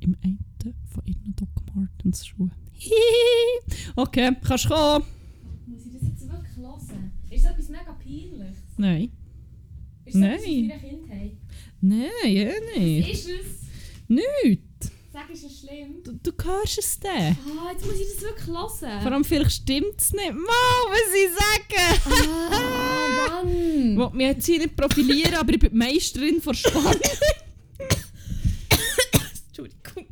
[0.00, 0.38] im einen
[0.84, 2.52] von ihren Doc Martens Schuhen.
[3.96, 5.04] okay, kannst du kommen?
[5.66, 7.12] Muss ich das jetzt wirklich hören?
[7.30, 8.58] Ist das etwas mega peinliches?
[8.76, 9.12] Nein.
[10.04, 10.32] Ist das Nein.
[10.32, 11.32] etwas aus deiner Kindheit?
[11.80, 13.12] Nein, ja nicht.
[13.12, 13.61] Ist es?
[14.12, 14.62] Nicht.
[15.10, 16.02] Sag, ist es schlimm?
[16.04, 17.10] Du, du hörst es dann.
[17.12, 18.68] Ah, jetzt muss ich das wirklich hören.
[19.02, 20.32] Vor allem vielleicht stimmt es nicht.
[20.32, 21.76] Mal, was ich sage.
[22.50, 23.48] Ah, Mann!
[23.92, 26.94] Ich will mich jetzt hier nicht profilieren, aber ich bin die Meisterin von Spannung.
[29.46, 30.06] Entschuldigung.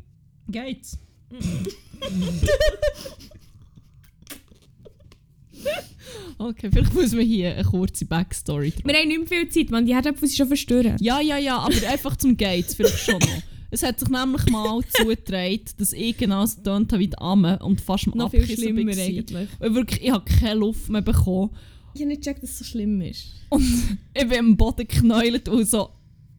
[0.47, 0.97] Geht's?
[6.37, 8.83] okay, vielleicht muss man hier eine kurze Backstory drauf.
[8.85, 9.85] Wir haben nicht mehr viel Zeit, man.
[9.85, 10.97] Die Herdöpfel sind schon verstören.
[10.99, 13.41] Ja, ja, ja, aber einfach zum Gates vielleicht schon noch.
[13.71, 17.79] Es hat sich nämlich mal zugetragen, dass ich genauso getönt habe wie die Amme und
[17.81, 19.03] fast am Noch viel schlimmer war.
[19.03, 19.49] eigentlich.
[19.59, 21.51] Weil wirklich, ich habe keine Luft mehr bekommen.
[21.93, 23.27] Ich habe nicht gecheckt, dass es so schlimm ist.
[23.49, 23.63] Und
[24.13, 25.89] ich bin am Boden geknäult und so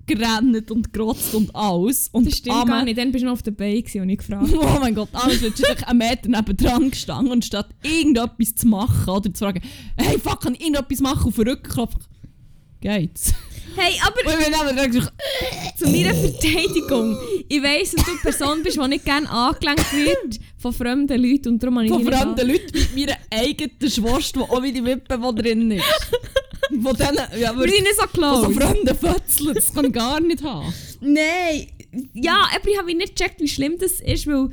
[0.05, 2.09] gerannt und gerotzt und alles.
[2.09, 2.99] Und Das stimmt Amme- gar nicht.
[2.99, 4.51] Dann bist du noch auf der Bay und ich gefragt.
[4.53, 8.67] Oh mein Gott, alles wird wirklich einen Meter neben dran gestanden und statt irgendetwas zu
[8.67, 9.63] machen oder zu fragen,
[9.97, 12.03] hey fuck, kann ich irgendetwas machen auf Rücken klopfen?
[12.81, 13.33] Geht's?
[13.77, 14.93] Hey, aber Und ich bin dann
[15.77, 17.19] zu meiner Verteidigung.
[17.49, 21.49] Ich weiss, dass du eine Person bist, die nicht gerne angelenkt wird von fremden Leuten.
[21.49, 24.81] Und darum habe ich von fremden Leuten wie meiner eigenen Schwester, die auch wie die
[24.83, 25.85] Mitbewohnerin ist.
[26.83, 28.53] Von denen, ja, Wir sind so von so close.
[28.61, 30.73] fremden Fötzeln, das kann gar nicht haben.
[31.01, 31.67] Nein.
[32.15, 34.49] Ja, aber ich habe nicht gecheckt, wie schlimm das ist, weil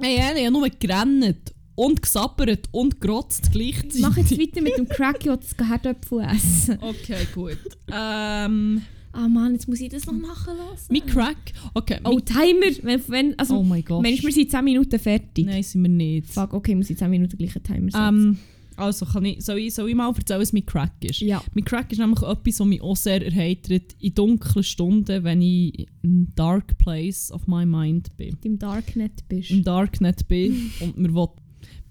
[0.00, 4.00] Hey, ich habe nur gerannt und gesabbert und gerotzt gleichzeitig.
[4.00, 6.78] mach jetzt weiter mit dem Crack, ich will das Herdöpfel essen.
[6.80, 7.58] Okay, gut.
[7.92, 8.82] Ähm,
[9.16, 10.86] Ah Mann, jetzt muss ich das noch machen lassen.
[10.92, 11.52] mein Crack.
[11.74, 12.66] Okay, Oh, Timer.
[12.82, 14.02] Wenn, wenn, also, oh mein Gott.
[14.02, 15.46] Mensch, wir sind 10 Minuten fertig.
[15.46, 16.30] Nein, sind wir nicht.
[16.30, 17.96] Fuck, okay, wir sind 10 Minuten gleich Timer setzen.
[18.08, 18.38] Ähm,
[18.76, 21.20] also, kann ich, soll, ich, soll ich mal erzählen, was mein Crack ist?
[21.20, 21.40] ja.
[21.54, 25.86] Mein Crack ist nämlich etwas, was mich auch sehr erheitert in dunklen Stunden, wenn ich
[26.02, 28.36] im Dark Place of my mind bin.
[28.42, 29.52] Im Darknet bist.
[29.52, 31.28] Im Darknet bin und mir will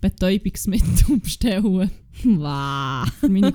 [0.09, 1.89] Betäubungsmittel bestellen,
[2.25, 3.07] Wow.
[3.19, 3.53] für meine,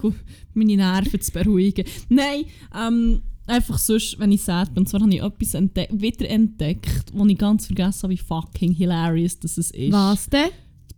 [0.54, 1.84] meine Nerven zu beruhigen.
[2.08, 2.44] Nein,
[2.76, 4.82] ähm, einfach sonst, wenn ich sad bin.
[4.82, 8.72] Und zwar habe ich etwas entde wieder entdeckt, wo ich ganz vergessen habe, wie fucking
[8.72, 9.74] hilarious das ist.
[9.92, 10.48] Was denn?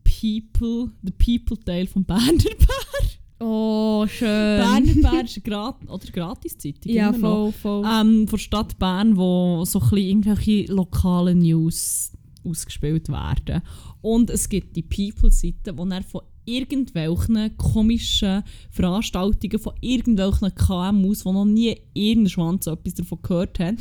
[0.05, 3.47] People, der People-Teil von Berner Bär.
[3.47, 4.27] Oh, schön.
[4.27, 6.93] Berner Bär ist eine Grat oder Gratis-Zeitung.
[6.93, 7.53] ja, immer noch.
[7.53, 7.85] voll, voll.
[7.85, 12.13] Ähm, von der Stadt Bern, wo so ein bisschen irgendwelche lokalen News
[12.45, 13.63] ausgespielt werden.
[14.01, 21.33] Und es gibt die People-Seite, wo dann von irgendwelchen komischen Veranstaltungen von irgendwelchen KMUs, die
[21.33, 23.79] noch nie irgendein Schwanz etwas davon gehört haben,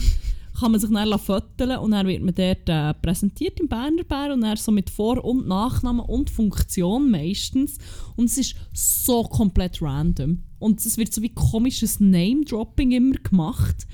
[0.60, 4.34] kann man sich dann fotografieren und dann wird man dort äh, präsentiert im Berner Bär
[4.34, 7.78] und dann so mit Vor- und Nachnamen und Funktion meistens.
[8.18, 10.43] Und es ist so komplett random.
[10.60, 13.88] Und es wird so wie komisches Name-Dropping immer gemacht.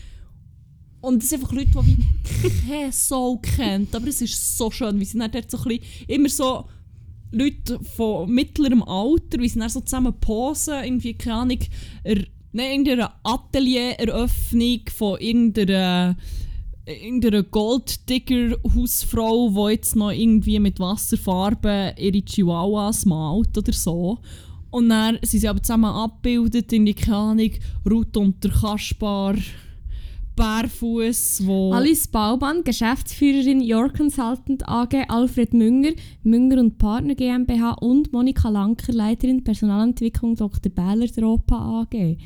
[1.05, 3.95] Und es sind einfach Leute, die wie keine Sau kennt.
[3.95, 6.65] Aber es ist so schön, wie sie dann dort so ein bisschen, immer so
[7.31, 11.59] Leute von mittlerem Alter, wie sie dann so zusammen posen, irgendwie, keine Ahnung,
[12.03, 16.17] er, nein, irgendeine Ateliereröffnung von irgendeiner
[16.87, 24.19] irgendeiner Golddigger-Hausfrau, die jetzt noch irgendwie mit Wasserfarbe ihre Chihuahuas malt oder so.
[24.69, 27.49] Und dann sind sie aber zusammen abgebildet in die Ahnung,
[27.89, 29.33] Ruth und der Kaspar,
[30.36, 31.71] Bärfuß, wo...
[31.71, 35.91] Alice Baumann, Geschäftsführerin Your Consultant AG, Alfred Münger,
[36.23, 40.71] Münger und Partner GmbH und Monika Lanker, Leiterin Personalentwicklung Dr.
[40.71, 42.17] Bähler Europa AG.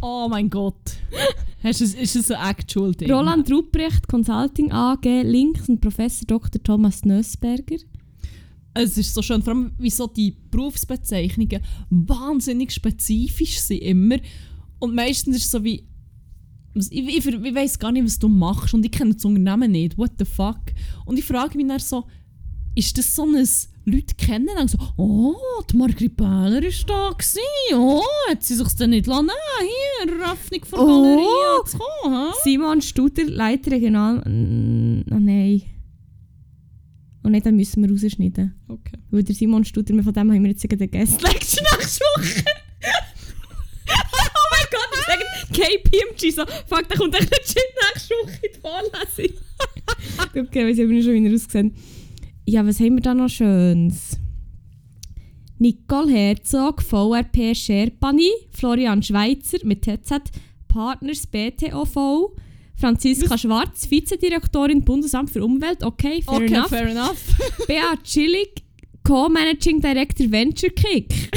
[0.00, 0.92] Oh mein Gott.
[1.60, 3.10] Hast du, ist es ein actual Ding?
[3.10, 6.62] Roland Ruprecht, Consulting AG, Links und Professor Dr.
[6.62, 7.78] Thomas Nössberger.
[8.74, 14.18] Es ist so schön, vor allem wie so die Berufsbezeichnungen wahnsinnig spezifisch sind immer.
[14.78, 15.84] Und meistens ist es so wie,
[16.74, 19.96] ich, ich, ich weiß gar nicht, was du machst und ich kenne das Unternehmen nicht,
[19.98, 20.60] what the fuck.
[21.06, 22.04] Und ich frage mich dann so,
[22.74, 23.46] ist das so ein
[23.84, 25.34] Leute kennen und so, oh,
[25.70, 27.40] die Margrit Bähler war da, gewesen.
[27.74, 29.30] oh, hat sie sich denn nicht lassen?
[29.60, 30.86] Hier, Eröffnung von Oh.
[30.86, 32.32] Galerie zu kommen.
[32.44, 34.16] Simon Studer, Leiter Regional...
[34.28, 35.62] Mm, Oh nein.
[37.24, 38.54] Oh nein, dann müssen wir rausschneiden.
[38.68, 38.98] Okay.
[39.10, 42.44] Weil der Simon Studer, von dem haben wir jetzt den Guest Lecture nächste Woche.
[44.70, 47.56] Gott, ich sage KPMG so, fuck, da kommt ein Shit
[47.92, 49.36] nächste Woche in die Vorlesung.
[50.46, 51.74] okay, weiß ich nicht schon, wie er aussehen.
[52.46, 54.18] Ja, was haben wir da noch Schönes?
[55.58, 60.30] Nicole Herzog, VRP Sherpani, Florian Schweizer mit TZ,
[60.68, 62.30] Partners BTOV,
[62.76, 66.68] Franziska Schwarz, Vizedirektorin Bundesamt für Umwelt, okay, fair Okay, enough.
[66.68, 67.20] fair enough.
[67.66, 68.62] Beat Chillig,
[69.08, 71.30] Co-Managing Director Venture Kick.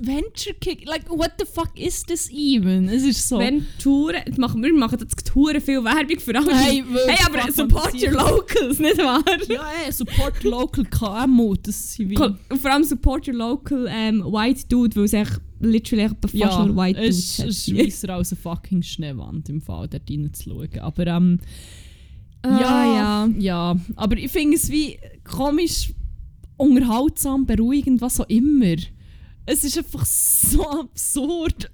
[0.00, 2.88] Venture Kick, like, what the fuck is this even?
[2.88, 3.38] Es ist so...
[4.38, 6.56] Machen wir machen jetzt Touren viel Werbung für alle.
[6.56, 9.22] Hey, hey aber support your locals, nicht wahr?
[9.46, 12.18] Ja, ey, support local KMU, das sind.
[12.18, 16.64] Und vor allem support your local ähm, white dude, weil es echt literally fast ja,
[16.64, 20.78] nur white es dudes es ist als eine fucking Schneewand im Fall, dort reinzuschauen.
[20.80, 21.40] Aber ähm,
[22.42, 23.28] Ah, ja, ja.
[23.38, 25.92] ja, aber ich finde es wie komisch,
[26.58, 28.76] unterhaltsam, beruhigend, was auch immer.
[29.46, 31.70] Es ist einfach so absurd,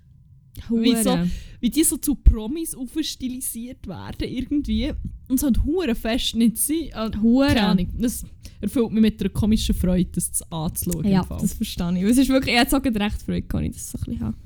[0.71, 1.19] Wie so-
[1.61, 4.93] wie die so zu Promis aufstilisiert werden irgendwie.
[5.29, 6.91] Und es halt hure fest nicht sein.
[6.93, 7.49] Äh, Hure.
[7.49, 8.25] Keine Ahnung, das
[8.61, 11.09] erfüllt mich mit einer komischen Freude, das zu- anzuschauen.
[11.09, 12.03] Ja, das verstehe ich.
[12.05, 14.37] Es ist wirklich, ich hätte sogar recht Freude wenn ich das so ein bisschen habe.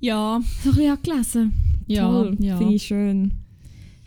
[0.00, 1.52] ja, So ein bisschen gelesen.
[1.86, 2.56] ja, Toll, ja.
[2.58, 3.32] finde ich schön.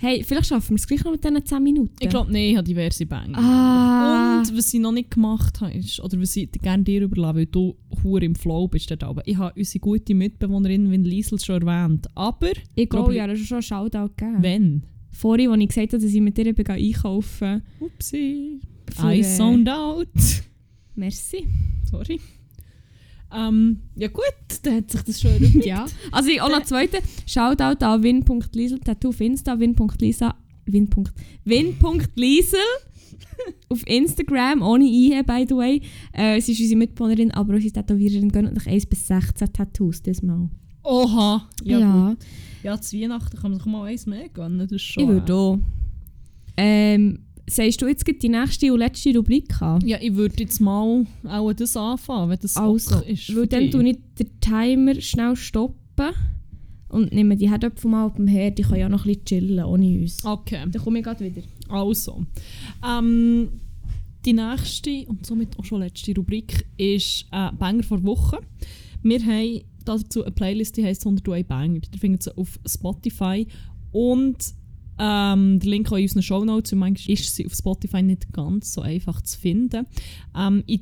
[0.01, 1.93] Hey, vielleicht schaffen wir es gleich noch mit diesen 10 Minuten.
[1.99, 3.37] Ich glaube, nein, ich habe diverse Banger.
[3.37, 4.39] Ah.
[4.39, 7.45] Und was ich noch nicht gemacht habe, ist, oder was ich gerne dir überlasse, weil
[7.45, 9.21] du hure im Flow bist dort oben.
[9.25, 12.07] Ich habe unsere gute Mitbewohnerin Win Liesel schon erwähnt.
[12.15, 14.41] Aber, Ich glaube, das ist schon ein Shoutout gegeben.
[14.41, 14.83] wenn?
[15.11, 18.59] Vorhin, als ich gesagt habe, dass ich mit dir bin einkaufen Upsi.
[19.03, 20.07] I äh, zoned out.
[20.95, 21.45] Merci.
[21.91, 22.19] Sorry.
[23.33, 24.23] Ähm, ja gut,
[24.63, 25.65] dann hat sich das schon erübrigt.
[25.65, 25.85] Ja.
[26.11, 26.97] Also ich, auch noch zweite.
[27.25, 30.89] Shoutout an win.liesel, Tattoo auf Insta, win.lisa, win.
[31.45, 32.59] win.liesel
[33.69, 35.81] auf Instagram, ohne IE, by the way.
[36.13, 40.21] Äh, sie ist unsere Mitbewohnerin, aber unsere Tätowiererin gönnt nach 1 bis 16 Tattoos das
[40.21, 40.49] Mal.
[40.83, 41.47] Oha!
[41.63, 42.17] Ja, Ja, Gut.
[42.63, 45.03] ja, zu Weihnachten kann man sich mal eins mehr gönnen, das ist schon...
[45.03, 45.59] ich würde auch.
[46.57, 47.19] Ähm,
[47.49, 49.85] sagst du jetzt die nächste und letzte Rubrik an?
[49.85, 53.35] Ja, ich würde jetzt mal auch das anfangen, wenn das Also, okay ist.
[53.35, 56.11] Weil dann tue ich den Timer schnell stoppen
[56.89, 58.57] und nehme die Herdöpfel mal auf dem Herd.
[58.57, 60.23] Die können ja noch ein bisschen chillen ohne uns.
[60.25, 61.41] Okay, Dann komme ich gerade wieder.
[61.69, 62.25] also.
[62.87, 63.49] Ähm,
[64.25, 68.37] die nächste und somit auch schon letzte Rubrik ist äh, Banger vor Woche.
[69.01, 71.79] Wir haben dazu eine Playlist, die heisst 101 Banger.
[71.91, 73.47] Ihr findet sie auf Spotify
[73.91, 74.37] und
[75.01, 76.73] ähm, der Link auch in unseren Shownotes.
[76.73, 79.87] Und manchmal ist sie auf Spotify nicht ganz so einfach zu finden.
[80.37, 80.81] Ähm, in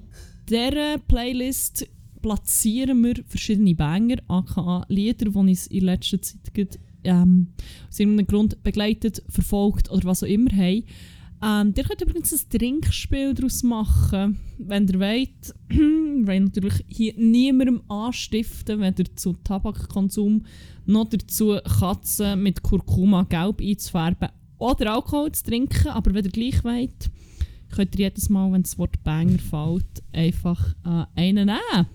[0.49, 1.87] dieser Playlist
[2.21, 7.47] platzieren wir verschiedene Banger, aka Lieder, die uns in letzter Zeit ähm,
[7.87, 10.83] aus irgendeinem Grund begleitet, verfolgt oder was auch immer haben.
[11.41, 15.55] Ähm, ihr könnt übrigens ein Trinkspiel daraus machen, wenn ihr wollt.
[16.27, 20.45] wollen natürlich hier niemandem anstiften, weder zu Tabakkonsum
[20.85, 25.87] noch dazu, Katzen mit Kurkuma gelb einzufärben oder Alkohol zu trinken.
[25.89, 27.09] Aber wenn ihr gleich wollt,
[27.73, 31.87] könnt ihr jedes Mal, wenn das Wort Banger fällt, einfach äh, einen nehmen.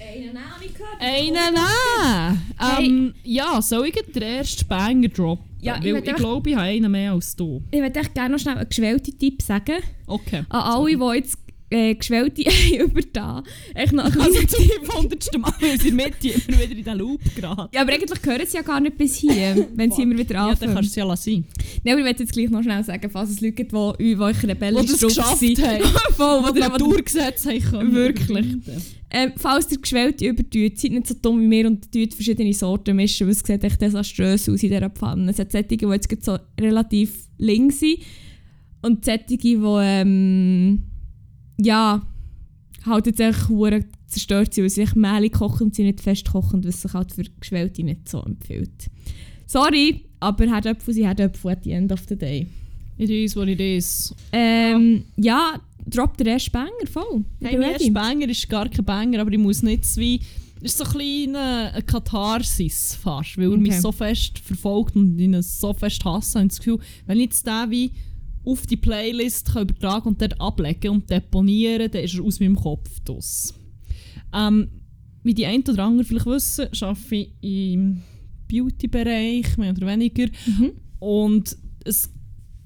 [0.00, 1.00] Einen Namen gehört.
[1.00, 2.42] Einen nehmen!
[2.78, 5.51] Ähm, Ja, soll ich den ersten Banger droppen?
[5.62, 7.62] Ja, ich Weil ich glaube, ich habe einen mehr als du.
[7.70, 9.76] Ich würde echt gerne noch schnell einen geschwellten Tipp sagen.
[10.08, 10.42] Okay.
[10.48, 11.38] An alle, die jetzt
[11.72, 12.42] äh, geschwellte
[12.84, 13.42] über da.
[13.74, 15.38] Echt noch Also zum 500.
[15.38, 17.68] Mal in der Mitte immer wieder in den Loop geraten.
[17.74, 20.40] Ja, aber eigentlich gehören sie ja gar nicht bis hier, wenn sie immer wieder Ja,
[20.42, 20.74] dann anfangen.
[20.74, 21.44] kannst du es ja lassen.
[21.84, 24.16] Nein, aber ich möchte jetzt gleich noch schnell sagen, falls es Leute gibt, die, die
[24.18, 25.62] euch rebellisch Die das drauf geschafft sind.
[25.66, 25.82] haben.
[26.16, 27.92] Voll, die der Naturgesetze haben.
[27.94, 28.46] Wirklich.
[29.14, 32.96] Ähm, falls ihr Geschwellte übertut, seid nicht so dumm wie wir und tut verschiedene Sorten
[32.96, 35.30] mischen, weil es sieht echt desaströs aus in dieser Pfanne.
[35.30, 37.98] Es hat solche, die jetzt so relativ lang sind
[38.80, 40.82] und solche, die ähm,
[41.64, 42.02] ja,
[42.84, 46.30] halt jetzt echt hure zerstört sind, weil sie echt mehlig kochen und sie nicht fest
[46.30, 48.90] kochen, was sich halt für Geschwellte nicht so empfiehlt.
[49.46, 52.46] Sorry, aber Herdöpfel sind Herdöpfel at the end of the day.
[52.98, 54.14] It is what it is.
[54.32, 57.24] Ähm, ja, drop der erste Banger, voll.
[57.40, 57.72] Ich Hey, ready.
[57.72, 60.20] erster Banger ist gar kein Banger, aber ich muss nicht so wie...
[60.64, 65.18] Es ist so ein kleiner eine Katharsis fast, weil er mich so fest verfolgt und
[65.18, 66.38] ihn so fest hasse.
[66.38, 67.90] Und das Gefühl, wenn ich jetzt den wie
[68.44, 72.56] auf die Playlist kann übertragen und dort ablegen und deponieren, dann ist er aus meinem
[72.56, 73.54] Kopf draus.
[74.32, 74.68] Ähm,
[75.22, 78.02] wie die einen oder anderen vielleicht wissen, arbeite ich im
[78.48, 80.26] Beauty-Bereich, mehr oder weniger.
[80.46, 80.72] Mhm.
[80.98, 82.10] Und es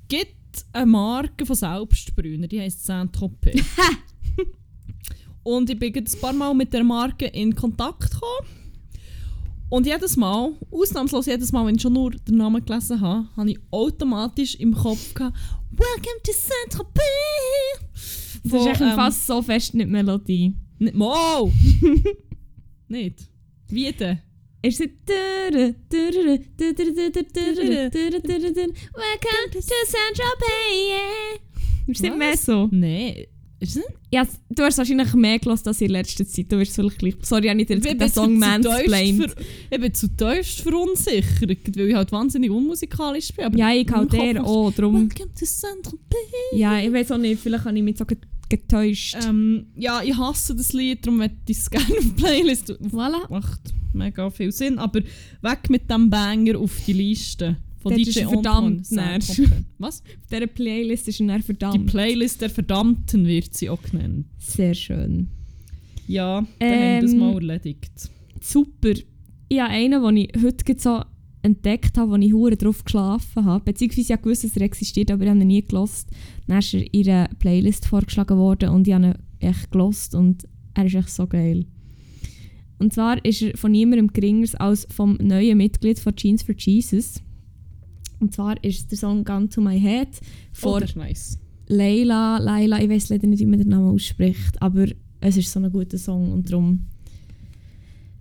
[0.08, 3.62] gibt eine Marke von Selbstbrüner, die heisst Saint-Tropez.
[5.42, 8.65] und ich bin jetzt ein paar Mal mit der Marke in Kontakt gekommen.
[9.68, 13.50] Und jedes Mal, ausnahmslos jedes Mal, wenn ich schon nur den Namen gelesen habe, habe
[13.50, 15.36] ich automatisch im Kopf gehabt,
[15.72, 18.40] Welcome to Saint-Tropez!
[18.44, 20.54] Das ist echt fast so fest nicht die Melodie.
[20.78, 21.52] Nicht, Mo!
[22.88, 23.28] nicht.
[23.68, 24.20] Wie denn?
[24.62, 24.88] Ist es
[28.94, 31.40] Welcome to Central Bay.
[31.88, 32.68] Ist nicht mehr so?
[32.70, 33.26] Nein.
[33.58, 33.88] Ist es nicht?
[34.12, 36.52] Ja, du hast wahrscheinlich mehr gelassen als in letzter Zeit.
[36.52, 37.14] Du wirst vielleicht gleich.
[37.22, 39.34] Sorry, habe ich dir Ich den Song mansplained.
[39.70, 43.46] Ich bin zu tiefst verunsichert, weil ich halt wahnsinnig unmusikalisch bin.
[43.46, 44.70] Aber Ja, ich halt der auch.
[44.72, 45.08] Drum.
[46.52, 47.40] Ja, ich weiß auch nicht.
[47.40, 49.16] Vielleicht habe ich mich so get- getäuscht.
[49.26, 52.70] Ähm, ja, ich hasse das Lied, darum möchte ich es gerne auf die Playlist.
[52.92, 53.28] Voilà.
[53.30, 53.60] Macht
[53.94, 55.00] mega viel Sinn, aber
[55.40, 57.56] weg mit dem Banger auf die Liste.
[57.88, 59.42] Von Dort DJ ist er verdammt Saint-Tropez.
[59.78, 60.00] Was?
[60.00, 61.86] Auf dieser Playlist ist er dann Die verdammt.
[61.86, 64.26] Playlist der Verdammten wird sie auch genannt.
[64.38, 65.28] Sehr schön.
[66.08, 68.10] Ja, dann haben wir das Ähm, mal erledigt.
[68.40, 68.92] super.
[69.48, 71.02] Ich habe einen, den ich heute so
[71.42, 73.64] entdeckt habe, wo ich hure drauf geschlafen habe.
[73.64, 76.08] Beziehungsweise ich wusste, dass er existiert, aber ich habe ihn nie gelost.
[76.48, 80.46] Dann ist er in ihrer Playlist vorgeschlagen worden und ich habe ihn echt gelost und
[80.74, 81.66] er ist echt so geil.
[82.78, 87.22] Und zwar ist er von niemandem geringeres als vom neuen Mitglied von Jeans for Jesus.
[88.20, 90.20] Und zwar ist es der Song Gun to My Head Oh,
[90.52, 91.38] von das ist nice.
[91.68, 94.86] Leila, Leila, ich weiß leider nicht, wie man den Namen ausspricht, aber
[95.20, 96.86] es ist so ein guter Song und darum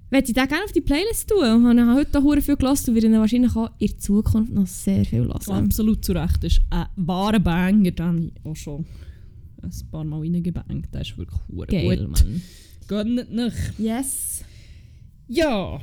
[0.10, 1.40] möchte ich den gerne auf die Playlist tun.
[1.44, 5.06] Ich habe heute hure viel gelassen und werde ihn wahrscheinlich auch in Zukunft noch sehr
[5.06, 5.66] viel hören.
[5.66, 6.44] Absolut zu Recht.
[6.44, 8.86] Das ist ein wahrer Banger, den ich auch schon
[9.62, 10.94] ein paar Mal reingebangt.
[10.94, 12.10] Der ist wirklich Geil, gut.
[12.12, 12.42] Mann.
[12.88, 13.56] Gönnt nicht.
[13.78, 14.44] Yes.
[15.28, 15.80] Ja,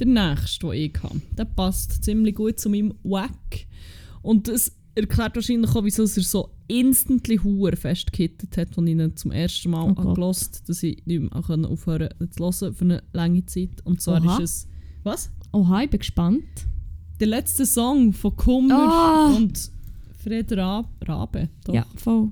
[0.00, 3.66] der nächste, den ich habe, der passt ziemlich gut zu meinem Wack.
[4.22, 8.92] Und es erklärt wahrscheinlich auch, wieso er so instantly hure fest gehittet hat, als ich
[8.92, 11.32] ihn zum ersten Mal Oh gehört dass ich nicht mehr
[11.70, 13.84] aufhören konnte zu hören für eine lange Zeit.
[13.84, 14.36] Und zwar Oha.
[14.38, 14.68] ist es...
[15.04, 15.30] Was?
[15.52, 16.44] Oha, ich bin gespannt.
[17.20, 19.34] Der letzte Song von Kummer Ah.
[19.36, 19.70] und
[20.22, 21.48] Fred Ra Rabe.
[21.64, 21.74] Doch.
[21.74, 22.30] Ja, voll.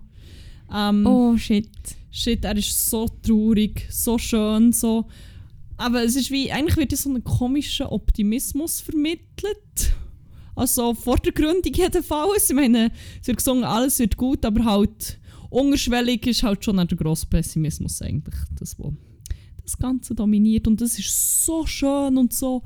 [0.73, 1.71] Ähm, Oh, shit.
[2.11, 5.07] Shit, er ist so traurig, so schön, so...
[5.77, 6.51] Aber es ist wie...
[6.51, 9.93] Eigentlich wird ja so ein komischer Optimismus vermittelt.
[10.55, 12.49] Also vordergründig jedenfalls.
[12.49, 15.19] Ich meine, es wird gesungen, alles wird gut, aber halt
[15.51, 18.35] unterschwellig ist halt schon der grosse Pessimismus eigentlich.
[18.59, 18.95] Das, wo
[19.63, 20.67] das Ganze dominiert.
[20.67, 22.63] Und das ist so schön und so...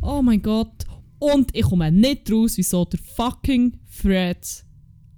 [0.00, 0.84] Oh mein Gott.
[1.18, 4.64] Und ich komme nicht raus, wieso der fucking Fred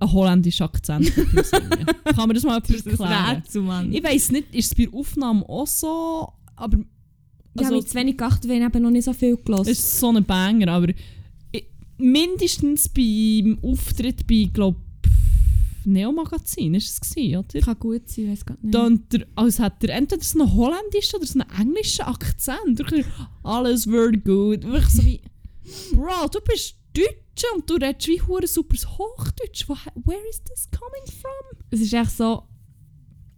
[0.01, 1.13] einen holländischen Akzent.
[1.15, 3.37] Kann man das mal jemand erklären?
[3.37, 3.93] Rätsel, Mann.
[3.93, 6.79] Ich weiß nicht, ist es bei der Aufnahme auch so, aber
[7.55, 9.67] ich habe also, mich zu wenig geachtet, weil ich eben noch nicht so viel gehört
[9.67, 10.89] es ist so ein Banger, aber
[11.53, 11.65] ich,
[11.99, 14.79] mindestens beim Auftritt bei, glaube
[15.85, 17.61] Neo Magazin ist es gewesen, oder?
[17.61, 18.75] Kann gut sein, ich weiß gar nicht.
[18.75, 22.83] Dann der, als hat er entweder so einen holländischen oder so einen englischen Akzent.
[23.43, 24.63] Alles wird gut.
[24.63, 25.23] Wirklich so wie,
[25.95, 29.69] Bro, du bist Deutsche und du redest wie hure super Hochdeutsch.
[29.69, 29.75] Wo,
[30.05, 31.61] where is this coming from?
[31.71, 32.43] es ist echt so,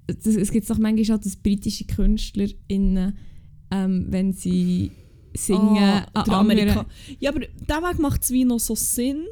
[0.06, 3.16] das, es gibt doch manchmal auch, dass britische KünstlerInnen,
[3.72, 4.92] ähm, wenn sie
[5.34, 6.86] singen, an der Amerika
[7.18, 9.24] Ja, aber der Weg macht es wie noch so Sinn.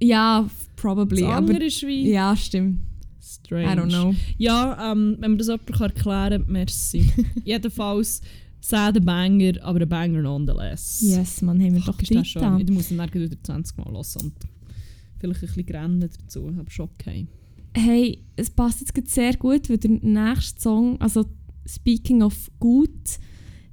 [0.00, 2.80] Ja, probably, Das aber ist wie ja, stimmt.
[3.20, 3.72] strange.
[3.72, 4.14] I don't know.
[4.38, 7.12] Ja, ähm, wenn mir das jemand erklären kann, merci.
[7.44, 8.20] Jedenfalls,
[8.60, 11.00] sad ein Banger, aber ein Banger nonetheless.
[11.02, 12.58] Yes, man, haben wir doch ist da.
[12.58, 14.34] Ich muss ihn dann wieder 20 Mal hören und
[15.18, 17.26] vielleicht ein bisschen rennen dazu, aber schon okay.
[17.74, 21.24] Hey, es passt jetzt sehr gut, weil der nächste Song, also
[21.66, 23.18] speaking of gut,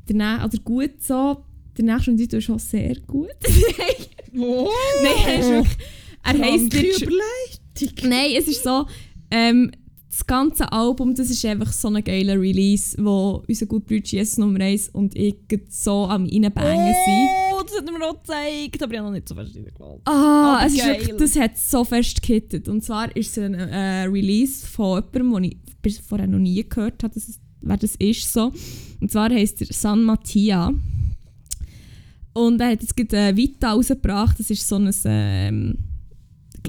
[0.10, 1.44] der oder gut so,
[1.78, 3.30] der nächste und ist schon sehr gut.
[4.38, 4.70] Oh!
[5.02, 5.88] Nein, er ist wirklich,
[6.24, 8.10] er heisst Überleitung.
[8.10, 8.86] Nein, es ist so,
[9.32, 9.72] ähm,
[10.10, 14.38] das ganze Album, das ist einfach so ein geiler Release, wo unser gut Bruder Jesus
[14.38, 15.38] Nummer 1 und ich
[15.70, 17.30] so am reinbangen sind.
[17.54, 20.02] Oh, das hat er mir auch gezeigt, aber ich habe noch nicht so fest reingelassen.
[20.06, 22.68] Ah, Aber es ist wirklich, das hat so fest gehittet.
[22.68, 26.68] Und zwar ist es ein äh, Release von jemandem, den ich bis vorher noch nie
[26.68, 28.32] gehört habe, dass es, wer das ist.
[28.32, 28.52] So.
[29.00, 30.74] Und zwar heisst er San Mattia.
[32.34, 34.40] Und er hat jetzt gerade äh, Vita rausgebracht.
[34.40, 35.78] Das ist so ein, ähm,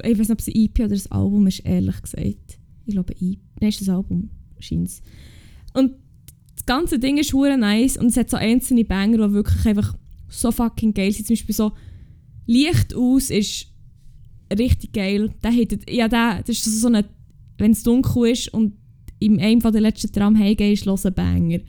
[0.02, 2.58] ich weiß nicht, ob es ein EP oder ein Album ist, ehrlich gesagt.
[2.86, 3.38] Ich glaube, ein EP.
[3.60, 4.90] Nein, ist ein Album, scheint
[5.74, 5.92] Und
[6.56, 9.96] das ganze Ding ist hure nice und es hat so einzelne Banger, die wirklich einfach
[10.28, 11.26] so fucking geil sind.
[11.26, 11.72] Zum Beispiel so
[12.46, 13.66] Licht aus ist
[14.52, 15.32] richtig geil.
[15.42, 17.04] Der hat, ja, der, das ist so eine,
[17.58, 18.79] wenn es dunkel ist und
[19.20, 21.60] in einem von den letzten Tram heimgehst, los ein Banger.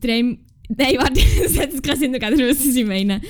[0.00, 0.38] Tram,
[0.68, 3.20] nein, warte, das hat jetzt keinen Sinn gegeben, ihr wisst, was ich meine.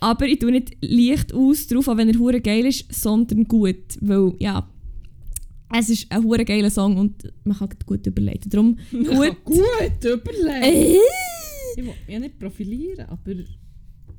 [0.00, 3.96] Aber ich tue nicht Licht aus drauf, auch wenn er hure geil ist, sondern gut.
[4.00, 4.68] Weil, ja,
[5.74, 8.50] es ist ein hure geiler Song und man kann gut überleiten.
[8.50, 9.44] Darum gut.
[9.44, 10.64] Gut, überlegt.
[10.64, 10.96] Äh.
[11.76, 13.32] Ich will mich ja nicht profilieren, aber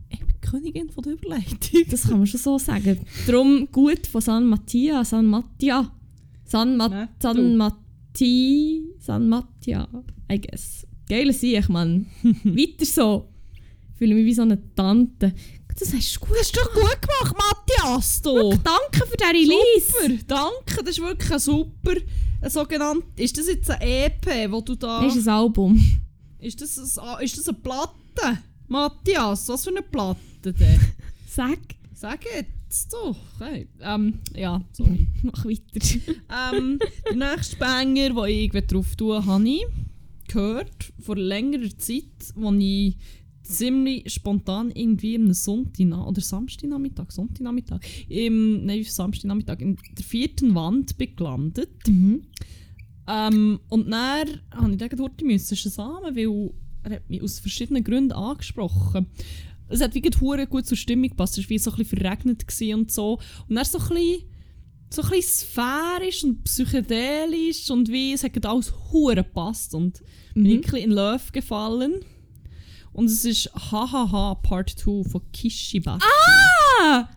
[0.09, 1.83] ich bin Königin von der Überleitung.
[1.89, 2.99] Das kann man schon so sagen.
[3.25, 5.91] Darum gut von San Mattia, San Mattia.
[6.47, 7.71] San, Ma San du.
[8.21, 9.87] Matti, San Mattia,
[10.31, 10.87] I guess.
[11.07, 12.07] Geile Sieg, Mann.
[12.43, 13.29] Weiter so.
[13.91, 15.33] Ich fühle mich wie so eine Tante.
[15.79, 18.49] Das hast du gut hast du doch gut gemacht, Matthias, du.
[18.63, 19.91] Danke für den Release.
[19.91, 21.93] Super, danke, das ist wirklich ein super,
[22.41, 25.79] ein sogenannt, ist das jetzt ein EP, wo du da, Das ist ein Album.
[26.39, 28.39] ist das, ein, ist das eine Platte?
[28.67, 30.19] Matthias, was für eine Platte
[30.53, 30.79] denn?
[31.29, 31.59] Sag,
[31.93, 32.56] Sag jetzt
[32.91, 33.15] doch.
[33.39, 35.07] Hey, ähm, ja, sorry.
[35.23, 35.99] mach weiter.
[36.53, 39.65] ähm, der nächste Banger, den ich drauf tun habe ich
[40.27, 42.97] gehört vor längerer Zeit, wo ich
[43.43, 50.97] ziemlich spontan irgendwie am Sonntag oder Samstagnachmittag, Sonntagnachmittag, im, nein, Samstagnachmittag in der vierten Wand
[50.97, 51.87] bin gelandet.
[51.87, 52.23] mhm.
[53.09, 56.51] Ähm, und dann musste ich dann heute müssen zusammen, weil
[56.83, 59.07] er hat mich aus verschiedenen Gründen angesprochen.
[59.69, 61.37] Es hat wirklich hure gut zur Stimmung gepasst.
[61.37, 62.45] Es war wie so ein bisschen verregnet
[62.75, 63.19] und so.
[63.49, 64.23] Und dann so ein bisschen,
[64.89, 70.01] so ein bisschen sphärisch und psychedelisch und wie es hat alles hure gepasst und
[70.33, 70.49] bin Mhm.
[70.49, 71.93] ich ein bisschen in Love gefallen.
[72.93, 75.99] Und es ist Hahaha Part 2 von Kishiba.
[76.81, 77.09] Ah!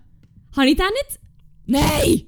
[0.57, 1.21] Habe ich den nicht?
[1.67, 2.23] Nein!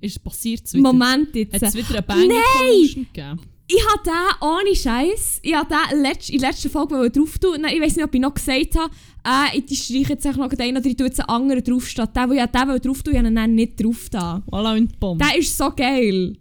[0.00, 0.82] Ist passiert wieder?
[0.82, 1.54] Moment jetzt.
[1.54, 3.06] Hat es wieder eine Banger Nein!
[3.12, 3.40] Gegeben?
[3.74, 7.58] Ich habe den ohne Scheiß, ich habe den letzt, in der letzten Folge drauf tun.
[7.62, 8.92] Nein, ich weiß nicht, ob ich noch gesagt habe,
[9.24, 12.28] äh, ich streiche jetzt noch den oder ich tue jetzt einen anderen drauf statt den,
[12.28, 14.42] wo ich den drauf tun, ich habe ihn nicht drauf da.
[14.50, 15.24] Voilà, und Bombe.
[15.24, 16.36] Der ist so geil.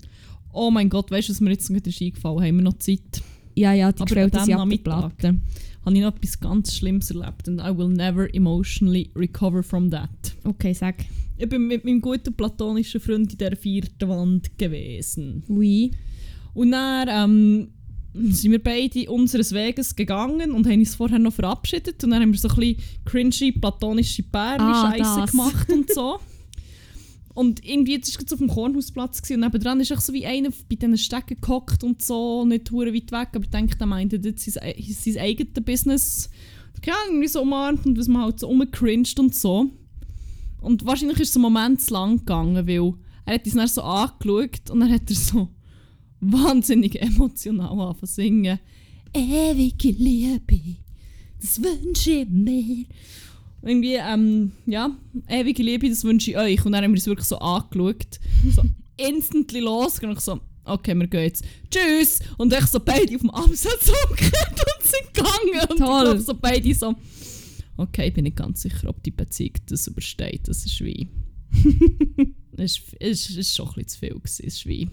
[0.52, 2.44] Oh mein Gott, weißt du, was mir jetzt gerade ist eingefallen?
[2.44, 3.22] Haben wir noch Zeit?
[3.56, 5.18] Ja, ja, die gefällt uns ja Nachmittag.
[5.18, 5.40] Platte.
[5.86, 10.10] habe ich noch etwas ganz Schlimmes erlebt und I will never emotionally recover from that.
[10.44, 10.96] Okay, sag.
[11.38, 15.44] Ich bin mit meinem guten platonischen Freund in der vierten Wand gewesen.
[15.48, 15.92] Oui.
[16.54, 17.72] Und dann ähm,
[18.34, 22.04] sind wir beide unseres Weges gegangen und haben uns vorher noch verabschiedet.
[22.04, 25.32] Und dann haben wir so ein bisschen cringy, platonische Ah, Bärli-Scheiße das.
[25.32, 26.20] gemacht und so.
[27.34, 30.26] Und irgendwie, jetzt war es auf dem Kornhausplatz gewesen, und nebenan ist echt so wie
[30.26, 33.88] einer bei diesen Stecken gehockt und so, nicht hure weit weg, aber ich denke, der
[33.88, 36.30] meinte jetzt sein, sein eigenes Business.
[36.82, 39.70] Keine Ahnung, irgendwie so umarmt und was man halt so rumcringed und so.
[40.60, 42.94] Und wahrscheinlich ist es ein Moment zu lang gegangen, weil
[43.26, 45.48] er hat uns dann so angeschaut und dann hat er so
[46.22, 48.60] wahnsinnig emotional angefangen zu singen.
[49.14, 50.78] Ewige Liebe,
[51.40, 52.86] das wünsche ich mir.
[53.64, 54.96] Irgendwie, ähm, ja,
[55.28, 56.66] ewige Liebe, das wünsche ich euch.
[56.66, 58.20] Und dann haben wir es wirklich so angeschaut,
[58.56, 58.64] so
[58.98, 60.20] instantly losgegangen.
[60.20, 61.44] So, okay, wir gehen jetzt.
[61.70, 62.20] Tschüss!
[62.38, 65.70] Und ich so beide auf dem Absatz umgekehrt und sind gegangen.
[65.70, 65.98] Und Toll.
[65.98, 66.96] ich glaube so beide so,
[67.78, 70.48] okay, ich bin nicht ganz sicher, ob die Beziehung das übersteht.
[70.48, 71.08] Das ist wie...
[72.58, 74.10] Es ist schon ein bisschen zu viel.
[74.10, 74.44] Gewesen.
[74.46, 74.90] Es ist wie...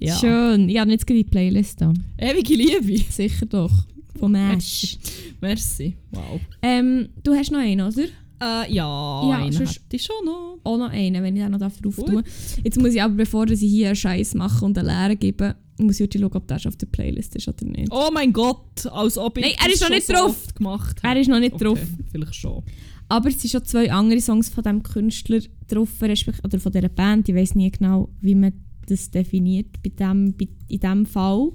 [0.00, 0.16] Ja.
[0.16, 0.68] Schön.
[0.68, 1.92] Ich habe jetzt gerade die Playlist da.
[2.18, 3.04] Ewige Liebe.
[3.10, 3.72] Sicher doch.
[4.18, 4.98] Von Ash.
[5.40, 5.96] Merci.
[6.10, 6.40] Wow.
[6.62, 8.02] Ähm, du hast noch einen, oder?
[8.04, 10.58] Äh, ja, Ja, einen sonst- ich schon noch.
[10.64, 12.22] Auch noch einen, wenn ich den noch drauf tue.
[12.64, 15.98] Jetzt muss ich aber, bevor ich hier einen Scheiß mache und eine Lehre gebe, muss
[16.00, 17.88] ich schauen, ob der schon auf der Playlist ist oder nicht.
[17.90, 20.54] Oh mein Gott, als ob ich Nein, er ist noch nicht so drauf.
[20.54, 21.20] gemacht Er habe.
[21.20, 21.78] ist noch nicht okay, drauf.
[22.10, 22.62] Vielleicht schon.
[23.08, 27.28] Aber es sind schon zwei andere Songs von diesem Künstler drauf, oder von dieser Band.
[27.28, 28.52] Ich weiß nie genau, wie man
[28.86, 31.52] das definiert bei dem, bei, in diesem Fall.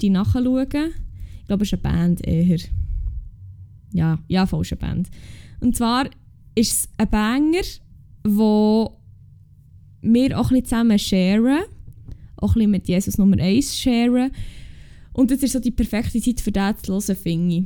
[0.00, 0.66] Ich nachschauen.
[1.40, 2.58] Ich glaube, es ist eine Band eher.
[3.92, 5.10] Ja, ja, ist eine Band.
[5.60, 6.06] Und zwar
[6.54, 7.62] ist es ein Banger,
[8.24, 8.98] wo
[10.02, 11.64] wir auch ein bisschen zusammen sharen.
[12.36, 14.30] Auch ein bisschen mit Jesus Nummer 1 sharen.
[15.12, 17.64] Und das ist so die perfekte Zeit für das zu hören, finde ich.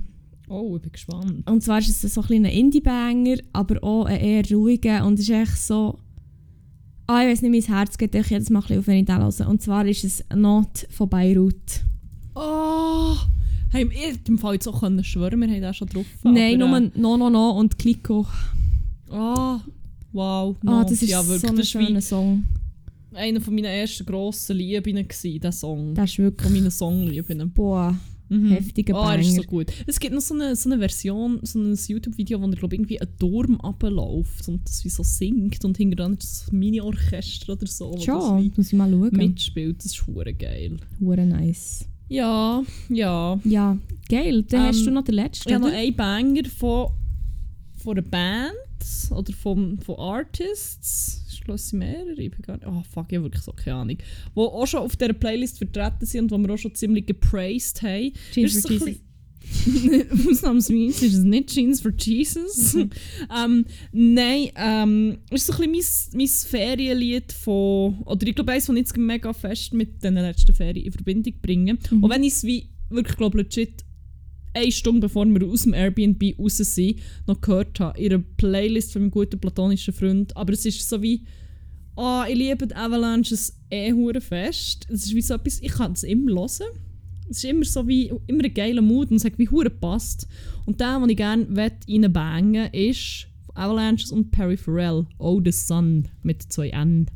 [0.48, 1.48] Oh, ich bin gespannt.
[1.48, 5.28] Und zwar ist es so ein kleiner Indie-Banger, aber auch ein eher ruhiger und es
[5.28, 5.98] ist echt so...
[7.12, 9.04] Ah, ich weiß nicht, mein Herz geht echt jedes Mal ein bisschen auf, wenn ich
[9.04, 9.48] den höre.
[9.48, 11.80] Und zwar ist es «Not» von Beirut.
[12.36, 13.16] Oh,
[13.72, 16.06] wir im Fall jetzt auch können schwören, wir haben den schon drauf.
[16.22, 18.24] Nein, nur «No, no, no» und «Kliko».
[19.10, 19.58] Äh, oh,
[20.12, 20.56] wow.
[20.64, 20.82] Ah, no.
[20.84, 22.44] das ist ja, wirklich, so ein das schöner Song.
[23.12, 25.96] einer von meinen ersten grossen Lieben, gewesen, der Song.
[25.96, 26.52] Das ist Von wirklich...
[26.52, 27.50] meinen Songlieben.
[27.50, 27.98] Boah,
[28.30, 28.52] Mhm.
[28.52, 29.46] heftiger Oh, er ist so Banger.
[29.48, 29.66] gut.
[29.86, 33.00] Es gibt noch so eine, so eine Version, so ein YouTube-Video, wo er glaub, irgendwie
[33.00, 37.66] einen Turm runterläuft und das wie so singt und hinterher ist es ein Mini-Orchester oder
[37.66, 39.10] so, das wie muss ich mal schauen.
[39.16, 39.78] mitspielt.
[39.78, 40.76] Das ist hure geil.
[41.00, 41.84] Hure nice.
[42.08, 43.38] Ja, ja.
[43.44, 43.78] Ja,
[44.08, 44.42] geil.
[44.48, 46.88] Dann Ähm, hast du noch den letzten, Ich habe noch einen Banger von,
[47.76, 48.52] von einer Band
[49.10, 51.22] oder vom, von Artists.
[51.40, 52.20] Ich glaube, es sind mehrere.
[52.20, 53.96] Ich bin gar nicht, oh fuck, ich habe wirklich so keine Ahnung.
[53.96, 57.82] Die auch schon auf dieser Playlist vertreten sind und die wir auch schon ziemlich gepraised
[57.82, 58.12] haben.
[58.32, 59.00] Jeans for Jesus.
[60.28, 62.74] Ausnahmsweise ist es nicht Jeans for Jesus.
[62.74, 68.00] ähm, nein, ähm, ist so ein bisschen mein, mein Ferienlied von.
[68.04, 71.34] Oder ich glaube, eins, das ich jetzt mega fest mit den letzten Ferien in Verbindung
[71.40, 71.78] bringe.
[71.90, 72.04] Mhm.
[72.04, 73.82] Und wenn ich es wie wirklich, glaube legit
[74.54, 78.92] eine Stunde bevor wir aus dem Airbnb raus sind, noch gehört habe, in einer Playlist
[78.92, 80.36] von meinem guten platonischen Freund.
[80.36, 81.24] Aber es ist so wie,
[81.96, 84.86] oh, ich liebe die Avalanches eh fest.
[84.88, 86.70] Es ist wie so etwas, ich kann es immer hören.
[87.28, 90.26] Es ist immer so wie, immer ein geiler Mut und hat wie hure passt.
[90.66, 96.42] Und der, den ich gerne reinbangen ist Avalanches und Perry Farrell, Oh the Sun, mit
[96.42, 97.06] zwei N.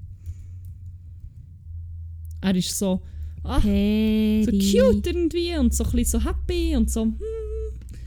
[2.40, 3.02] Er ist so,
[3.44, 7.14] ah, so cute irgendwie und so ein bisschen so happy und so, hm.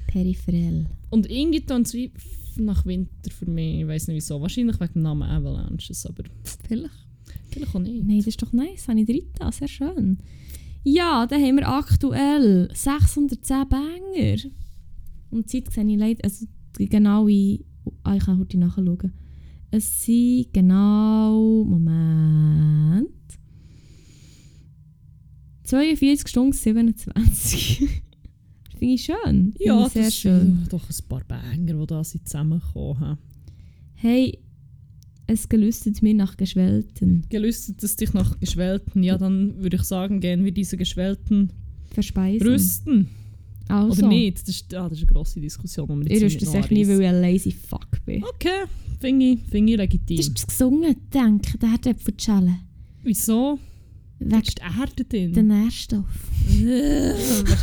[0.07, 0.87] Peripherell.
[1.09, 2.11] Und irgendwie es wie
[2.57, 3.81] nach Winter für mich.
[3.81, 4.41] Ich weiß nicht wieso.
[4.41, 6.23] Wahrscheinlich wegen dem Namen Avalanches, aber
[6.67, 6.93] Vielleicht.
[7.49, 8.05] vielleicht auch nicht.
[8.05, 8.87] Nein, das ist doch nice.
[8.87, 10.17] Habe ich drin, sehr schön.
[10.83, 14.37] Ja, dann haben wir aktuell 610 Banger.
[15.29, 16.45] Und die Zeit sehe ich leider, also
[16.77, 17.59] die genaue,
[18.03, 19.13] ah, ich kann heute nachschauen.
[19.69, 23.09] Es sind genau, Moment,
[25.67, 27.77] 42 Stunden 27.
[28.79, 29.53] Finde ich schön.
[29.59, 30.39] Ja, ich sehr das schön.
[30.39, 33.17] sind doch ein paar Banger, die da sind zusammengekommen haben.
[33.95, 34.39] Hey,
[35.25, 37.25] es gelüstet mir nach Geschwellten.
[37.29, 39.03] Gelüstet es dich nach Geschwellten?
[39.03, 41.51] Ja, dann würde ich sagen, gehen wir diese Geschwellten
[41.91, 42.47] Verspeisen.
[42.47, 43.07] rüsten.
[43.67, 44.39] Also, Oder nicht?
[44.39, 46.71] Das ist, ah, das ist eine grosse Diskussion, die wir Ich rüste nicht es echt
[46.71, 46.93] anreissen.
[46.93, 48.23] weil ich ein lazy fuck bin.
[48.23, 48.63] Okay,
[49.01, 50.17] finde ich, finde ich legitim.
[50.17, 52.59] Du hast gesungen, denke, der hat etwas schellen.
[53.03, 53.59] Wieso?
[54.19, 55.33] Die Erde drin?
[55.33, 56.29] den Nährstoff.
[56.47, 57.15] wer,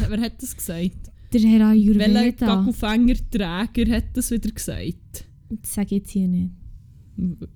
[0.08, 0.96] wer hat das gesagt?
[1.32, 2.46] Der Herr Welcher Ayurveda.
[2.46, 5.24] Gaggelfänger-Träger hat das wieder gesagt?
[5.50, 6.52] Das sage ich jetzt hier nicht.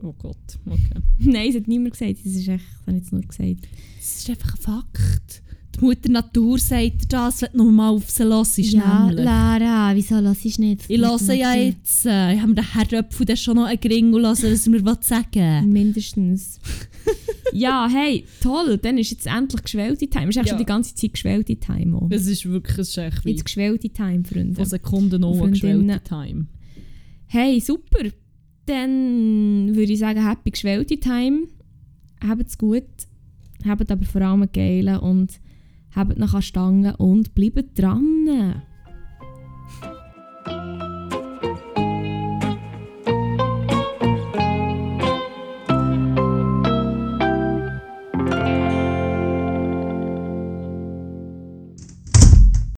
[0.02, 1.00] Oh Gott, okay.
[1.18, 2.18] Nein, es hat niemand gesagt.
[2.24, 3.68] Das ist echt, das habe ich jetzt nur gesagt.
[3.98, 5.42] Es ist einfach ein Fakt.
[5.80, 9.24] Die Mutter Natur sagt das, wenn du noch mal auf sie hörst, Ja, nämlich.
[9.24, 10.84] Lara, wieso lass ich nicht?
[10.88, 12.04] Ich höre ja jetzt.
[12.06, 14.70] äh, Ich habe mir den Herdöpfel dann schon noch einen Gring und lassen, was er
[14.72, 15.62] mir sagen will.
[15.62, 16.58] Mindestens.
[17.52, 20.24] ja, hey, toll, dann ist jetzt endlich geschwellte Time.
[20.28, 20.50] Es ist echt Ja.
[20.50, 21.96] schon die ganze Zeit geschwellte Time.
[21.96, 22.08] Auch.
[22.10, 24.56] Es ist wirklich es ist echt wie Jetzt geschwellte Time, Freunde.
[24.56, 26.46] von Sekunden noch geschwellte Time.
[27.26, 28.04] Hey, super.
[28.66, 31.42] Dann würde ich sagen, happy geschwellte Time.
[32.26, 32.82] Habt's gut.
[33.66, 35.40] Habt aber vor allem geilen und
[35.98, 38.62] habt noch an Stangen und bleibt dran.